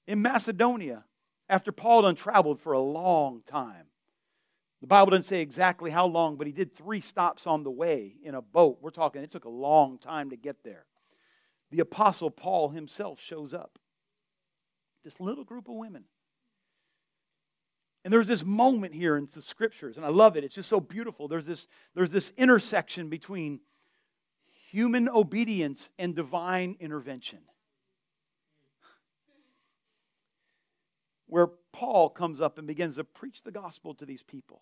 [0.07, 1.05] in Macedonia,
[1.49, 3.85] after Paul had traveled for a long time,
[4.81, 8.15] the Bible doesn't say exactly how long, but he did three stops on the way
[8.21, 8.79] in a boat.
[8.81, 10.85] We're talking, it took a long time to get there.
[11.71, 13.79] The Apostle Paul himself shows up.
[15.03, 16.05] This little group of women.
[18.03, 20.43] And there's this moment here in the scriptures, and I love it.
[20.43, 21.27] It's just so beautiful.
[21.27, 23.61] There's this, there's this intersection between
[24.69, 27.39] human obedience and divine intervention.
[31.27, 34.61] Where Paul comes up and begins to preach the gospel to these people.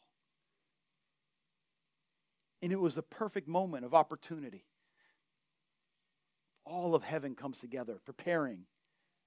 [2.61, 4.65] And it was a perfect moment of opportunity.
[6.63, 8.65] All of heaven comes together, preparing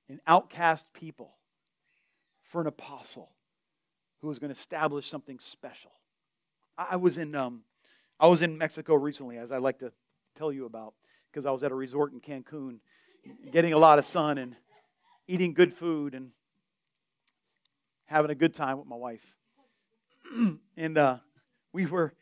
[0.09, 1.35] an outcast people
[2.45, 3.31] for an apostle
[4.25, 5.91] who was going to establish something special.
[6.79, 7.61] I was in, um,
[8.19, 9.93] I was in Mexico recently, as I like to
[10.35, 10.95] tell you about,
[11.31, 12.79] because I was at a resort in Cancun,
[13.53, 14.57] getting a lot of sun and
[15.29, 16.31] eating good food and
[18.07, 19.21] having a good time with my wife.
[20.79, 21.19] and uh,
[21.75, 22.15] we were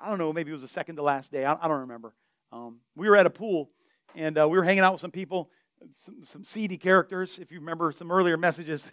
[0.00, 1.44] I don't know, maybe it was the second to last day.
[1.44, 2.14] I, I don't remember.
[2.50, 3.70] Um, we were at a pool
[4.16, 5.50] and uh, we were hanging out with some people,
[5.92, 7.38] some, some seedy characters.
[7.38, 8.90] If you remember some earlier messages,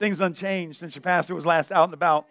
[0.00, 2.26] things unchanged since your pastor was last out and about.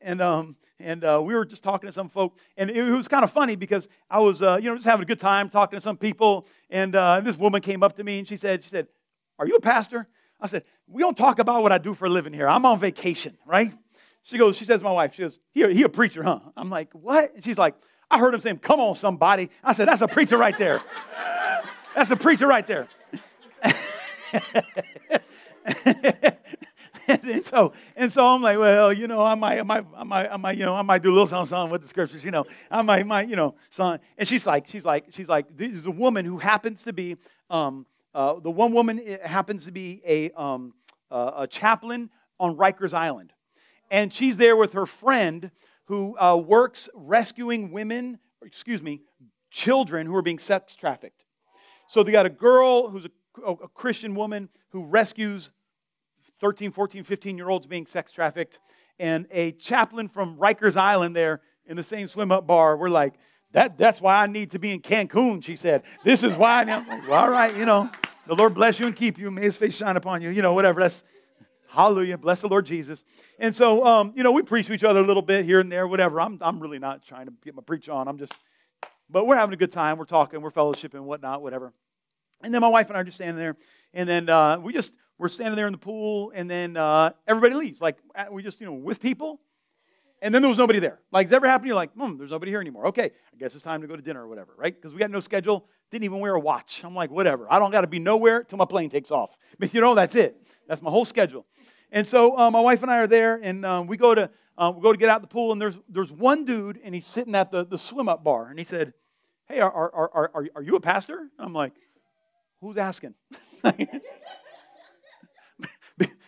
[0.00, 3.24] And um, and uh, we were just talking to some folk, and it, was kind
[3.24, 5.80] of funny because I was, uh, you know, just having a good time talking to
[5.80, 8.86] some people, and uh, this woman came up to me and she said, she said,
[9.38, 10.06] "Are you a pastor?"
[10.40, 12.48] I said, "We don't talk about what I do for a living here.
[12.48, 13.72] I'm on vacation, right?"
[14.24, 16.40] She goes, she says to my wife, she goes, he, he a preacher, huh?
[16.56, 17.34] I'm like, what?
[17.34, 17.74] And she's like,
[18.10, 19.50] I heard him saying, come on, somebody.
[19.62, 20.80] I said, that's a preacher right there.
[21.94, 22.88] That's a preacher right there.
[27.08, 30.28] and so, and so I'm like, well, you know, I might, I might, I might,
[30.28, 32.30] I might, you know, I might do a little something, something with the scriptures, you
[32.30, 34.00] know, I might, might, you know, son.
[34.16, 37.16] And she's like, she's like, she's like, this is a woman who happens to be,
[37.50, 40.72] um, uh, the one woman happens to be a, um,
[41.10, 43.32] uh, a chaplain on Rikers Island
[43.90, 45.50] and she's there with her friend
[45.84, 49.02] who uh, works rescuing women, excuse me,
[49.50, 51.24] children who are being sex trafficked.
[51.86, 55.50] So they got a girl who's a, a Christian woman who rescues
[56.44, 58.58] 13, 14, 15 year olds being sex trafficked,
[58.98, 62.76] and a chaplain from Rikers Island there in the same swim up bar.
[62.76, 63.14] We're like,
[63.52, 65.84] that, that's why I need to be in Cancun, she said.
[66.04, 66.60] This is why.
[66.60, 67.88] I'm like, well, all right, you know,
[68.26, 69.30] the Lord bless you and keep you.
[69.30, 70.28] May his face shine upon you.
[70.28, 70.82] You know, whatever.
[70.82, 71.02] That's,
[71.66, 72.18] Hallelujah.
[72.18, 73.04] Bless the Lord Jesus.
[73.38, 75.72] And so, um, you know, we preach to each other a little bit here and
[75.72, 76.20] there, whatever.
[76.20, 78.06] I'm, I'm really not trying to get my preach on.
[78.06, 78.34] I'm just,
[79.08, 79.96] but we're having a good time.
[79.96, 81.72] We're talking, we're fellowshipping, whatnot, whatever.
[82.42, 83.56] And then my wife and I are just standing there.
[83.94, 86.32] And then uh, we just, we're standing there in the pool.
[86.34, 87.80] And then uh, everybody leaves.
[87.80, 87.96] Like,
[88.30, 89.40] we just, you know, with people.
[90.20, 91.00] And then there was nobody there.
[91.12, 91.68] Like, it's ever happened?
[91.68, 92.88] You're like, hmm, there's nobody here anymore.
[92.88, 94.74] Okay, I guess it's time to go to dinner or whatever, right?
[94.74, 95.66] Because we got no schedule.
[95.90, 96.82] Didn't even wear a watch.
[96.82, 97.46] I'm like, whatever.
[97.50, 99.36] I don't got to be nowhere till my plane takes off.
[99.58, 100.36] But you know, that's it.
[100.66, 101.46] That's my whole schedule.
[101.92, 104.72] And so uh, my wife and I are there, and um, we go to uh,
[104.74, 107.34] we go to get out the pool, and there's there's one dude, and he's sitting
[107.34, 108.92] at the, the swim up bar, and he said,
[109.46, 111.72] "Hey, are are are are, are you a pastor?" I'm like,
[112.60, 113.14] "Who's asking?"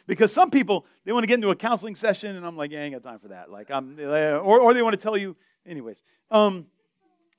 [0.07, 2.81] because some people they want to get into a counseling session, and I'm like, "Yeah,
[2.81, 5.37] I ain't got time for that." Like I'm, or or they want to tell you,
[5.67, 6.03] anyways.
[6.31, 6.67] Um,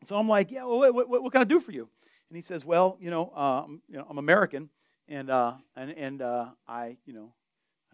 [0.04, 1.90] so I'm like, "Yeah, well, what, what, what, can I do for you?"
[2.30, 4.70] And he says, "Well, you know, uh, I'm, you know, I'm American,
[5.08, 7.34] and uh, and and uh, I, you know,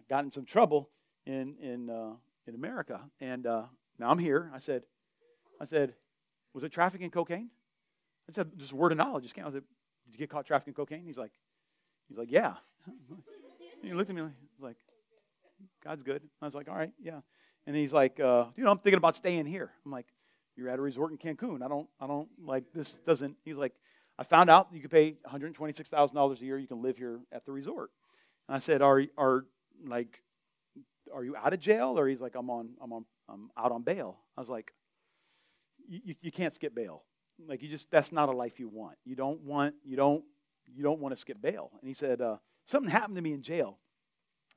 [0.10, 0.90] got in some trouble
[1.26, 2.14] in in uh,
[2.48, 3.64] in America, and uh,
[4.00, 4.52] now I'm here.
[4.54, 4.84] I said,
[5.62, 5.94] I said,
[6.54, 7.50] was it trafficking cocaine?
[8.30, 9.24] I said, just a word of knowledge.
[9.24, 9.64] Just I said,
[10.06, 11.04] did you get caught trafficking cocaine?
[11.06, 11.32] He's like,
[12.14, 12.54] he's like, yeah.
[13.82, 14.24] he looked at me
[14.60, 14.78] like,
[15.84, 16.22] God's good.
[16.42, 17.22] I was like, all right, yeah.
[17.66, 19.72] And he's like, uh, you know, I'm thinking about staying here.
[19.86, 20.06] I'm like,
[20.56, 21.64] you're at a resort in Cancun.
[21.64, 22.94] I don't, I don't like this.
[22.94, 23.36] Doesn't.
[23.44, 23.74] He's like,
[24.20, 26.60] I found out you could pay 126 thousand dollars a year.
[26.60, 27.90] You can live here at the resort.
[28.48, 29.46] And I said, are are
[29.84, 30.22] like,
[31.14, 31.98] are you out of jail?
[31.98, 34.20] Or he's like, I'm on, I'm on, I'm out on bail.
[34.38, 34.72] I was like,
[35.88, 37.04] you, you can't skip bail.
[37.48, 38.98] like you just that's not a life you want.
[39.06, 40.24] You don't want you don't
[40.68, 41.72] you don't want to skip bail.
[41.80, 43.80] And he said, uh, something happened to me in jail.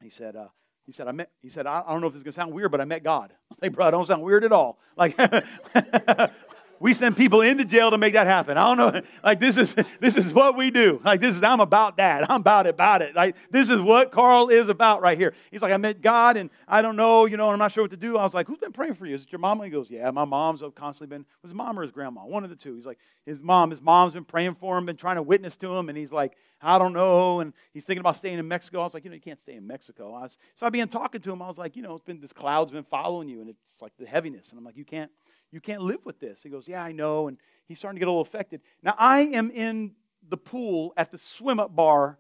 [0.02, 0.48] He said, uh,
[0.84, 2.36] he said, I met, he said, I, I don't know if this is going to
[2.36, 3.32] sound weird, but I met God.
[3.62, 4.78] Like, bro, don't sound weird at all.
[4.98, 5.16] Like,
[6.80, 8.56] we send people into jail to make that happen.
[8.56, 9.00] I don't know.
[9.24, 11.00] Like this is this is what we do.
[11.04, 12.30] Like this is I'm about that.
[12.30, 13.16] I'm about it, about it.
[13.16, 15.34] Like this is what Carl is about right here.
[15.50, 17.84] He's like, I met God and I don't know, you know, and I'm not sure
[17.84, 18.16] what to do.
[18.16, 19.14] I was like, Who's been praying for you?
[19.14, 19.64] Is it your mama?
[19.64, 22.56] He goes, Yeah, my mom's constantly been was mom or his grandma, one of the
[22.56, 22.74] two.
[22.74, 25.74] He's like, his mom, his mom's been praying for him, been trying to witness to
[25.74, 27.40] him, and he's like, I don't know.
[27.40, 28.80] And he's thinking about staying in Mexico.
[28.80, 30.14] I was like, you know, you can't stay in Mexico.
[30.14, 31.42] I was, so I began talking to him.
[31.42, 33.92] I was like, you know, it's been this cloud's been following you, and it's like
[33.98, 34.50] the heaviness.
[34.50, 35.10] And I'm like, you can't
[35.56, 36.42] you can't live with this.
[36.42, 37.28] He goes, Yeah, I know.
[37.28, 38.60] And he's starting to get a little affected.
[38.82, 39.92] Now, I am in
[40.28, 42.18] the pool at the swim up bar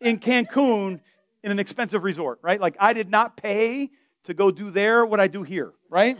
[0.00, 0.98] in Cancun
[1.44, 2.60] in an expensive resort, right?
[2.60, 3.90] Like, I did not pay
[4.24, 6.18] to go do there what I do here, right?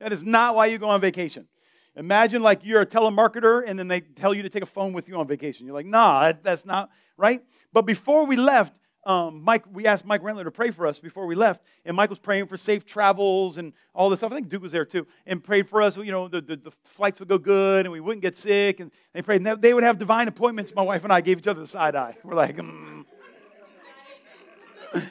[0.00, 1.46] that is not why you go on vacation.
[1.94, 5.10] Imagine like you're a telemarketer and then they tell you to take a phone with
[5.10, 5.66] you on vacation.
[5.66, 6.88] You're like, nah, that's not
[7.18, 7.42] right.
[7.74, 8.78] But before we left,
[9.08, 12.10] um, Mike, we asked Mike Rentler to pray for us before we left, and Mike
[12.10, 14.30] was praying for safe travels and all this stuff.
[14.32, 15.96] I think Duke was there too, and prayed for us.
[15.96, 18.80] You know, the, the, the flights would go good and we wouldn't get sick.
[18.80, 20.74] And they prayed, and they would have divine appointments.
[20.74, 22.18] My wife and I gave each other the side eye.
[22.22, 23.06] We're like, mm.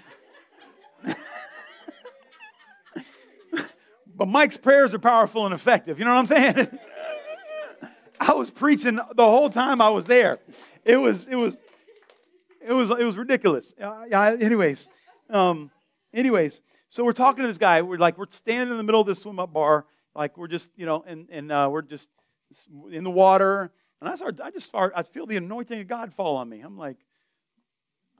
[4.15, 5.97] but Mike's prayers are powerful and effective.
[5.97, 6.79] You know what I'm saying?
[8.19, 10.37] I was preaching the whole time I was there.
[10.85, 11.57] It was, it was,
[12.67, 13.73] it was it was ridiculous.
[13.81, 14.89] Uh, yeah, anyways,
[15.29, 15.71] um,
[16.13, 17.81] anyways, so we're talking to this guy.
[17.81, 20.69] We're like we're standing in the middle of this swim up bar, like we're just
[20.75, 22.09] you know, and and uh, we're just
[22.91, 23.71] in the water.
[23.99, 26.61] And I start, I just start, I feel the anointing of God fall on me.
[26.61, 26.97] I'm like,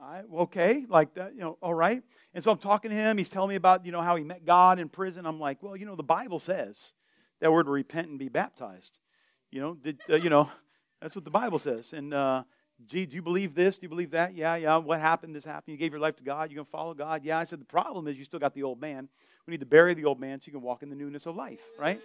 [0.00, 2.02] I, okay, like that, you know, all right.
[2.34, 3.18] And so I'm talking to him.
[3.18, 5.26] He's telling me about, you know, how he met God in prison.
[5.26, 6.94] I'm like, well, you know, the Bible says
[7.40, 8.98] that we're to repent and be baptized.
[9.50, 10.50] You know, did, uh, you know,
[11.00, 11.92] that's what the Bible says.
[11.92, 12.42] And uh,
[12.86, 13.78] Gee, do you believe this?
[13.78, 14.34] Do you believe that?
[14.34, 14.76] Yeah, yeah.
[14.76, 15.34] What happened?
[15.34, 15.72] This happened.
[15.72, 16.50] You gave your life to God.
[16.50, 17.24] You're going to follow God.
[17.24, 17.38] Yeah.
[17.38, 19.08] I said, the problem is you still got the old man.
[19.46, 21.34] We need to bury the old man so you can walk in the newness of
[21.34, 22.00] life, right?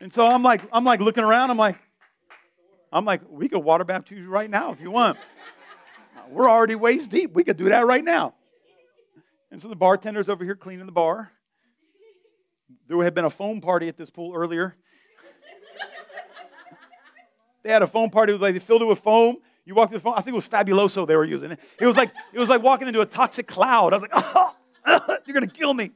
[0.00, 1.50] And so I'm like, I'm like looking around.
[1.50, 1.76] I'm like,
[2.92, 5.18] I'm like, we could water baptize you right now if you want.
[6.28, 7.32] We're already waist deep.
[7.32, 8.34] We could do that right now.
[9.50, 11.30] And so the bartender's over here cleaning the bar.
[12.88, 14.76] There had been a foam party at this pool earlier.
[17.62, 19.36] They had a foam party, like they filled it with foam.
[19.64, 20.14] You walked through the foam.
[20.16, 21.52] I think it was Fabuloso they were using.
[21.52, 23.92] It was like it was like walking into a toxic cloud.
[23.92, 25.92] I was like, oh, you're gonna kill me.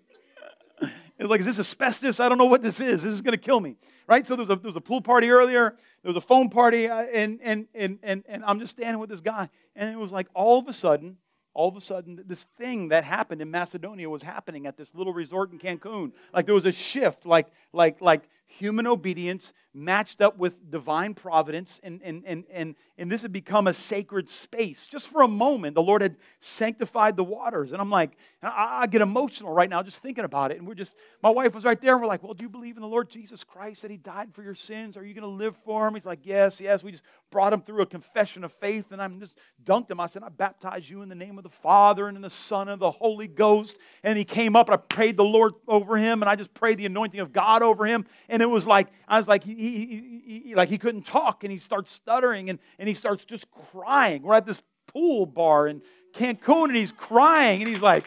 [1.19, 2.21] It was like, is this asbestos?
[2.21, 3.03] I don't know what this is.
[3.03, 4.27] This is gonna kill me, right?
[4.27, 5.75] So there was a, there was a pool party earlier.
[6.03, 9.11] There was a foam party, uh, and and and and and I'm just standing with
[9.11, 11.17] this guy, and it was like all of a sudden,
[11.55, 15.14] all of a sudden, this thing that happened in Macedonia was happening at this little
[15.14, 16.12] resort in Cancun.
[16.35, 21.80] Like there was a shift, like like like human obedience matched up with divine providence,
[21.82, 24.86] and, and, and, and, and this had become a sacred space.
[24.86, 27.72] Just for a moment, the Lord had sanctified the waters.
[27.72, 30.59] And I'm like, I, I, get emotional right now just thinking about it.
[30.59, 32.76] And we're just, my wife was right there, and we're like, Well, do you believe
[32.76, 34.97] in the Lord Jesus Christ that He died for your sins?
[34.97, 35.94] Are you going to live for Him?
[35.94, 36.82] He's like, Yes, yes.
[36.82, 39.34] We just brought him through a confession of faith, and I'm just
[39.64, 40.01] dunked him.
[40.01, 42.68] I said, I baptize you in the name of the Father and in the Son
[42.68, 43.78] and the Holy Ghost.
[44.03, 46.78] And he came up, and I prayed the Lord over him, and I just prayed
[46.78, 48.07] the anointing of God over him.
[48.28, 51.51] And it was like, I was like, he, he, he, like he couldn't talk, and
[51.51, 54.22] he starts stuttering, and, and he starts just crying.
[54.22, 55.82] We're at this pool bar in
[56.14, 58.05] Cancun, and he's crying, and he's like,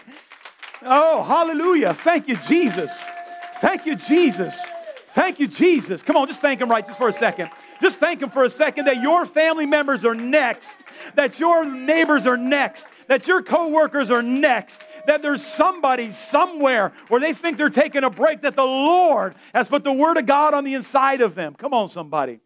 [0.82, 1.94] Oh, hallelujah.
[1.94, 3.06] Thank you, Jesus.
[3.60, 4.62] Thank you, Jesus.
[5.10, 6.04] Thank you, Jesus.
[6.04, 7.50] Come on, just thank him right just for a second.
[7.82, 10.84] Just thank Him for a second that your family members are next,
[11.16, 17.20] that your neighbors are next, that your coworkers are next, that there's somebody somewhere where
[17.20, 20.54] they think they're taking a break, that the Lord has put the Word of God
[20.54, 21.56] on the inside of them.
[21.56, 22.40] Come on, somebody.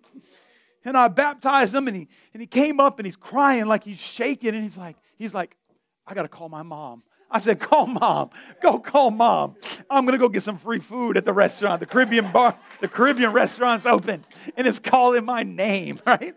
[0.86, 4.00] And I baptized him, and he, and he came up and he's crying like he's
[4.00, 5.56] shaking, and he's like, he's like,
[6.08, 7.04] I got to call my mom.
[7.30, 8.30] I said, call mom.
[8.62, 9.56] Go call mom.
[9.90, 11.80] I'm to go get some free food at the restaurant.
[11.80, 14.24] The Caribbean bar, the Caribbean restaurant's open
[14.56, 16.36] and it's calling my name, right?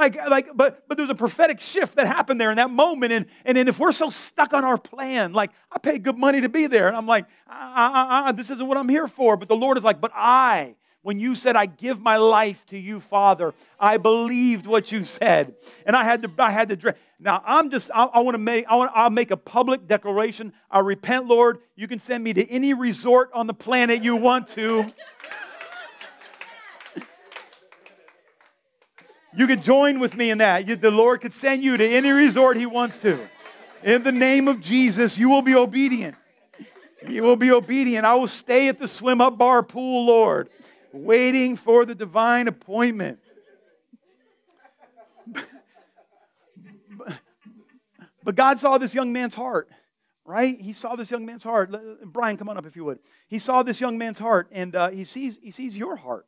[0.00, 3.12] Like, like, but but there's a prophetic shift that happened there in that moment.
[3.12, 6.40] And, and then if we're so stuck on our plan, like I paid good money
[6.40, 9.36] to be there, and I'm like, ah, ah, ah, this isn't what I'm here for.
[9.36, 12.78] But the Lord is like, but I when you said, I give my life to
[12.78, 15.54] you, Father, I believed what you said.
[15.86, 18.66] And I had to, I had to, now I'm just, I, I want to make,
[18.68, 20.52] I want, I'll make a public declaration.
[20.70, 21.60] I repent, Lord.
[21.74, 24.86] You can send me to any resort on the planet you want to.
[29.36, 30.66] You could join with me in that.
[30.66, 33.28] You, the Lord could send you to any resort He wants to.
[33.82, 36.16] In the name of Jesus, you will be obedient.
[37.08, 38.04] You will be obedient.
[38.04, 40.50] I will stay at the swim up bar pool, Lord,
[40.92, 43.20] waiting for the divine appointment.
[48.22, 49.70] But God saw this young man's heart,
[50.26, 50.60] right?
[50.60, 51.74] He saw this young man's heart.
[52.04, 52.98] Brian, come on up if you would.
[53.28, 56.26] He saw this young man's heart, and uh, he sees he sees your heart.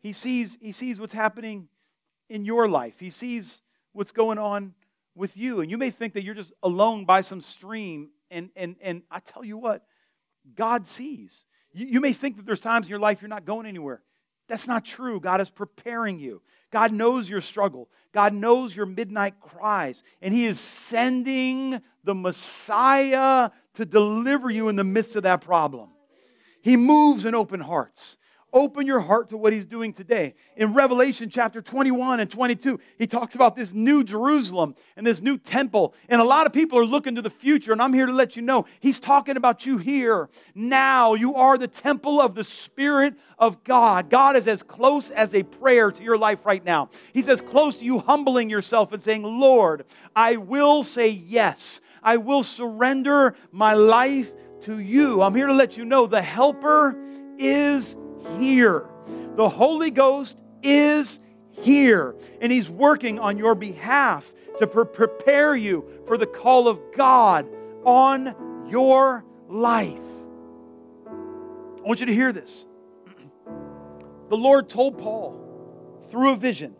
[0.00, 1.68] He sees he sees what's happening
[2.28, 2.98] in your life.
[2.98, 3.62] He sees
[3.92, 4.74] what's going on
[5.14, 8.10] with you, and you may think that you're just alone by some stream.
[8.30, 9.84] And and and I tell you what,
[10.54, 11.46] God sees.
[11.72, 14.02] You, you may think that there's times in your life you're not going anywhere.
[14.46, 15.20] That's not true.
[15.20, 16.42] God is preparing you.
[16.70, 17.88] God knows your struggle.
[18.12, 20.02] God knows your midnight cries.
[20.20, 25.90] And He is sending the Messiah to deliver you in the midst of that problem.
[26.60, 28.18] He moves in open hearts.
[28.54, 30.36] Open your heart to what he's doing today.
[30.56, 35.38] In Revelation chapter 21 and 22, he talks about this new Jerusalem and this new
[35.38, 35.92] temple.
[36.08, 38.36] And a lot of people are looking to the future, and I'm here to let
[38.36, 40.28] you know he's talking about you here.
[40.54, 44.08] Now, you are the temple of the Spirit of God.
[44.08, 46.90] God is as close as a prayer to your life right now.
[47.12, 49.84] He's as close to you humbling yourself and saying, Lord,
[50.14, 51.80] I will say yes.
[52.04, 54.30] I will surrender my life
[54.60, 55.22] to you.
[55.22, 56.96] I'm here to let you know the helper
[57.36, 57.96] is
[58.38, 58.86] here.
[59.36, 61.18] The Holy Ghost is
[61.50, 66.80] here, and He's working on your behalf to pre- prepare you for the call of
[66.96, 67.46] God
[67.84, 69.98] on your life.
[71.06, 72.66] I want you to hear this.
[74.30, 75.38] The Lord told Paul
[76.08, 76.74] through a vision,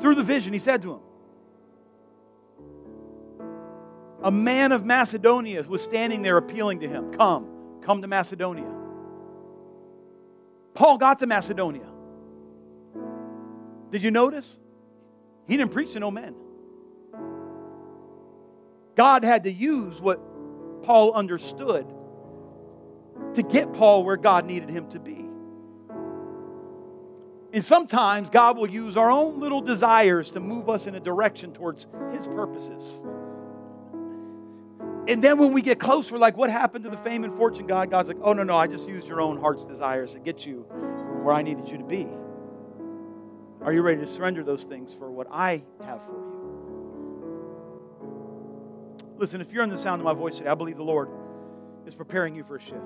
[0.00, 1.00] through the vision, He said to him,
[4.22, 7.48] A man of Macedonia was standing there appealing to him, Come,
[7.82, 8.79] come to Macedonia.
[10.74, 11.86] Paul got to Macedonia.
[13.90, 14.58] Did you notice?
[15.46, 16.34] He didn't preach to no men.
[18.94, 20.20] God had to use what
[20.82, 21.86] Paul understood
[23.34, 25.26] to get Paul where God needed him to be.
[27.52, 31.52] And sometimes God will use our own little desires to move us in a direction
[31.52, 33.02] towards his purposes.
[35.08, 37.66] And then when we get close, we're like, what happened to the fame and fortune
[37.66, 37.90] God?
[37.90, 40.66] God's like, oh, no, no, I just used your own heart's desires to get you
[41.22, 42.06] where I needed you to be.
[43.62, 46.18] Are you ready to surrender those things for what I have for you?
[49.16, 51.08] Listen, if you're in the sound of my voice today, I believe the Lord
[51.86, 52.80] is preparing you for a shift.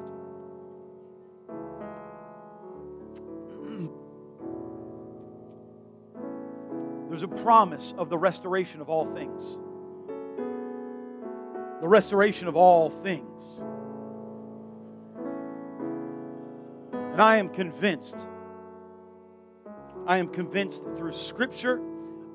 [7.08, 9.58] There's a promise of the restoration of all things
[11.85, 13.62] the restoration of all things.
[17.12, 18.16] And I am convinced,
[20.07, 21.82] I am convinced through Scripture,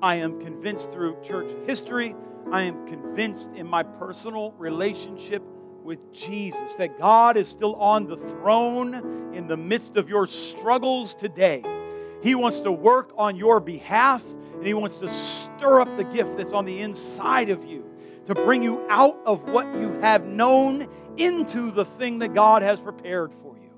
[0.00, 2.14] I am convinced through church history,
[2.52, 5.42] I am convinced in my personal relationship
[5.82, 11.12] with Jesus that God is still on the throne in the midst of your struggles
[11.12, 11.64] today.
[12.22, 14.22] He wants to work on your behalf
[14.54, 17.79] and He wants to stir up the gift that's on the inside of you
[18.30, 22.80] to bring you out of what you have known into the thing that God has
[22.80, 23.70] prepared for you.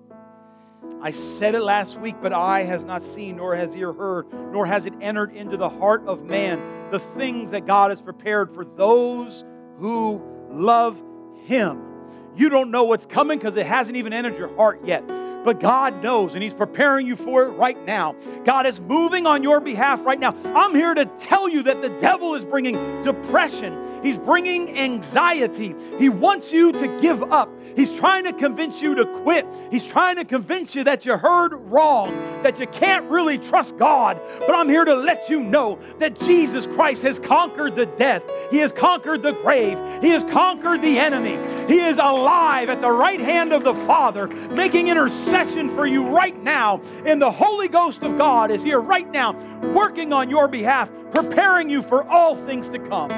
[1.01, 4.67] I said it last week, but eye has not seen, nor has ear heard, nor
[4.67, 8.65] has it entered into the heart of man the things that God has prepared for
[8.65, 9.43] those
[9.79, 11.03] who love
[11.45, 11.83] Him.
[12.37, 15.07] You don't know what's coming because it hasn't even entered your heart yet.
[15.45, 18.15] But God knows, and He's preparing you for it right now.
[18.45, 20.37] God is moving on your behalf right now.
[20.55, 23.73] I'm here to tell you that the devil is bringing depression,
[24.03, 25.75] he's bringing anxiety.
[25.99, 27.51] He wants you to give up.
[27.77, 29.47] He's trying to convince you to quit.
[29.71, 34.21] He's trying to convince you that you heard wrong, that you can't really trust God.
[34.41, 38.59] But I'm here to let you know that Jesus Christ has conquered the death, He
[38.59, 41.39] has conquered the grave, He has conquered the enemy.
[41.67, 46.41] He is alive at the right hand of the Father, making intercession for you right
[46.43, 46.81] now.
[47.07, 49.33] And the Holy Ghost of God is here right now,
[49.73, 53.11] working on your behalf, preparing you for all things to come.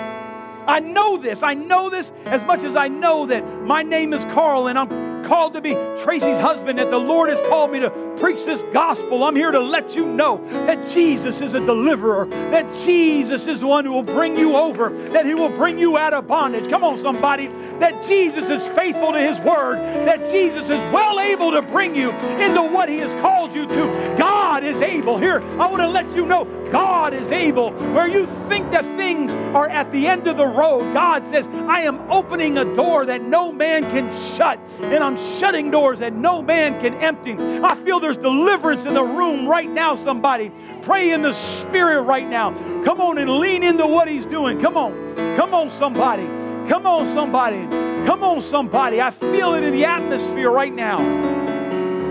[0.67, 1.43] I know this.
[1.43, 5.04] I know this as much as I know that my name is Carl and I'm
[5.25, 9.25] called to be Tracy's husband, that the Lord has called me to preach this gospel.
[9.25, 13.67] I'm here to let you know that Jesus is a deliverer, that Jesus is the
[13.67, 16.69] one who will bring you over, that he will bring you out of bondage.
[16.69, 17.49] Come on, somebody.
[17.79, 22.11] That Jesus is faithful to his word, that Jesus is well able to bring you
[22.11, 24.15] into what he has called you to.
[24.17, 25.19] God is able.
[25.19, 27.73] Here, I want to let you know God is able.
[27.93, 31.83] Where you think that things are at the end of the road, God says, I
[31.83, 36.43] am opening a door that no man can shut, and I'm shutting doors that no
[36.43, 37.37] man can empty.
[37.39, 40.51] I feel there's deliverance in the room right now, somebody.
[40.83, 42.53] Pray in the spirit right now.
[42.85, 44.61] Come on and lean into what he's doing.
[44.61, 45.15] Come on.
[45.37, 46.27] Come on, somebody.
[46.69, 47.67] Come on, somebody.
[48.07, 49.01] Come on, somebody.
[49.01, 51.01] I feel it in the atmosphere right now.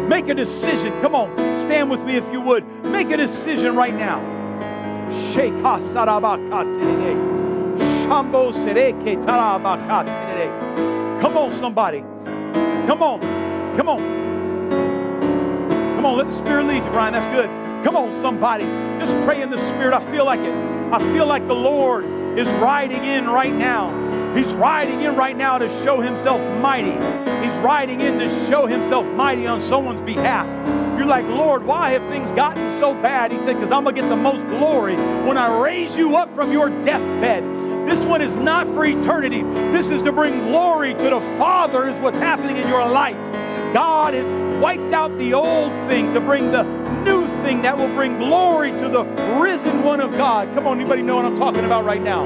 [0.08, 0.92] Make a decision.
[1.02, 2.66] Come on, stand with me if you would.
[2.84, 4.20] Make a decision right now.
[11.22, 12.04] Come on, somebody.
[12.88, 13.20] Come on.
[13.78, 14.00] Come on.
[15.96, 17.14] Come on, let the Spirit lead you, Brian.
[17.14, 17.50] That's good.
[17.84, 18.66] Come on, somebody.
[19.00, 19.94] Just pray in the Spirit.
[19.94, 20.54] I feel like it.
[20.94, 22.06] I feel like the Lord
[22.38, 24.36] is riding in right now.
[24.36, 26.92] He's riding in right now to show himself mighty.
[26.92, 30.48] He's riding in to show himself mighty on someone's behalf.
[30.98, 33.32] You're like, Lord, why have things gotten so bad?
[33.32, 36.34] He said, because I'm going to get the most glory when I raise you up
[36.36, 37.44] from your deathbed.
[37.88, 39.44] This one is not for eternity.
[39.72, 43.18] This is to bring glory to the Father, is what's happening in your life.
[43.74, 44.28] God has
[44.62, 46.64] wiped out the old thing to bring the
[47.04, 49.04] new thing that will bring glory to the
[49.40, 50.54] risen one of God.
[50.54, 52.26] Come on, anybody know what I'm talking about right now?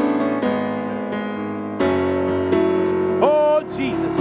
[3.77, 4.17] Jesus.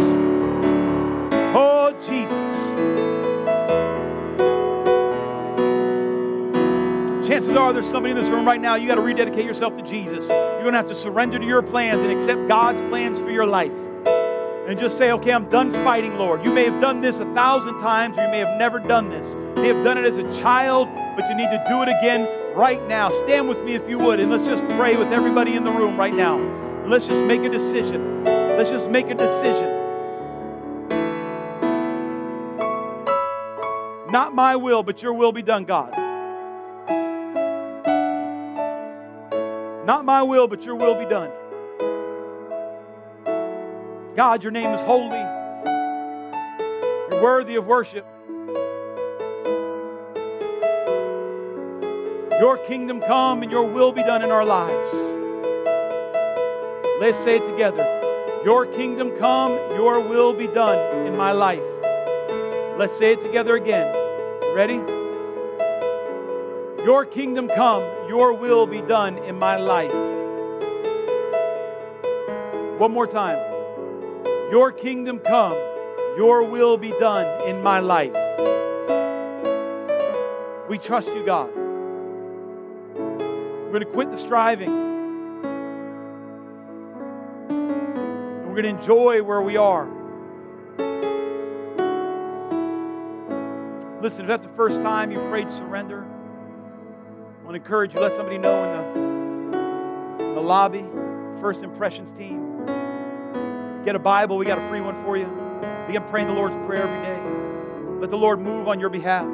[1.54, 2.70] Oh, Jesus.
[7.28, 9.82] Chances are there's somebody in this room right now, you got to rededicate yourself to
[9.82, 10.28] Jesus.
[10.28, 13.46] You're going to have to surrender to your plans and accept God's plans for your
[13.46, 13.72] life
[14.70, 16.44] and just say, okay, I'm done fighting, Lord.
[16.44, 19.32] You may have done this a thousand times, or you may have never done this.
[19.32, 22.28] You may have done it as a child, but you need to do it again
[22.54, 23.10] right now.
[23.10, 25.96] Stand with me if you would, and let's just pray with everybody in the room
[25.96, 26.38] right now.
[26.86, 28.39] let's just make a decision.
[28.60, 29.70] Let's just make a decision.
[34.12, 35.96] Not my will, but your will be done, God.
[39.86, 41.30] Not my will, but your will be done.
[44.14, 45.16] God, your name is holy.
[47.08, 48.04] You're worthy of worship.
[52.38, 54.92] Your kingdom come and your will be done in our lives.
[57.00, 57.99] Let's say it together.
[58.42, 61.60] Your kingdom come, your will be done in my life.
[62.78, 63.94] Let's say it together again.
[64.54, 64.80] Ready?
[66.82, 69.92] Your kingdom come, your will be done in my life.
[72.80, 73.36] One more time.
[74.50, 75.52] Your kingdom come,
[76.16, 78.14] your will be done in my life.
[80.70, 81.50] We trust you, God.
[82.94, 84.89] We're going to quit the striving.
[88.60, 89.86] Going to enjoy where we are.
[94.02, 98.12] Listen, if that's the first time you prayed surrender, I want to encourage you, let
[98.12, 100.84] somebody know in the, in the lobby,
[101.40, 102.64] First Impressions team.
[103.84, 105.26] Get a Bible, we got a free one for you.
[105.86, 107.98] Begin praying the Lord's Prayer every day.
[107.98, 109.26] Let the Lord move on your behalf.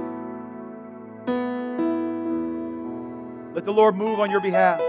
[3.55, 4.81] Let the Lord move on your behalf.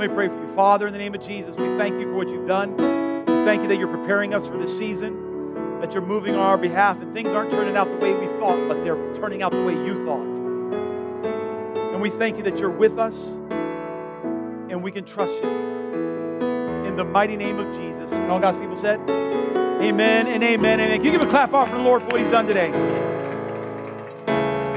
[0.00, 0.54] Let me pray for you.
[0.54, 2.74] Father, in the name of Jesus, we thank you for what you've done.
[2.74, 6.56] We thank you that you're preparing us for this season, that you're moving on our
[6.56, 9.62] behalf, and things aren't turning out the way we thought, but they're turning out the
[9.62, 10.38] way you thought.
[11.92, 13.26] And we thank you that you're with us
[14.70, 15.50] and we can trust you.
[15.50, 18.10] In the mighty name of Jesus.
[18.12, 20.80] And all God's people said, Amen and amen.
[20.80, 20.96] Amen.
[20.96, 22.70] Can you give a clap off for the Lord for what He's done today?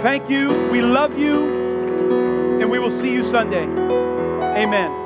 [0.02, 0.70] Thank you.
[0.70, 2.60] We love you.
[2.60, 3.64] And we will see you Sunday.
[3.64, 5.03] Amen.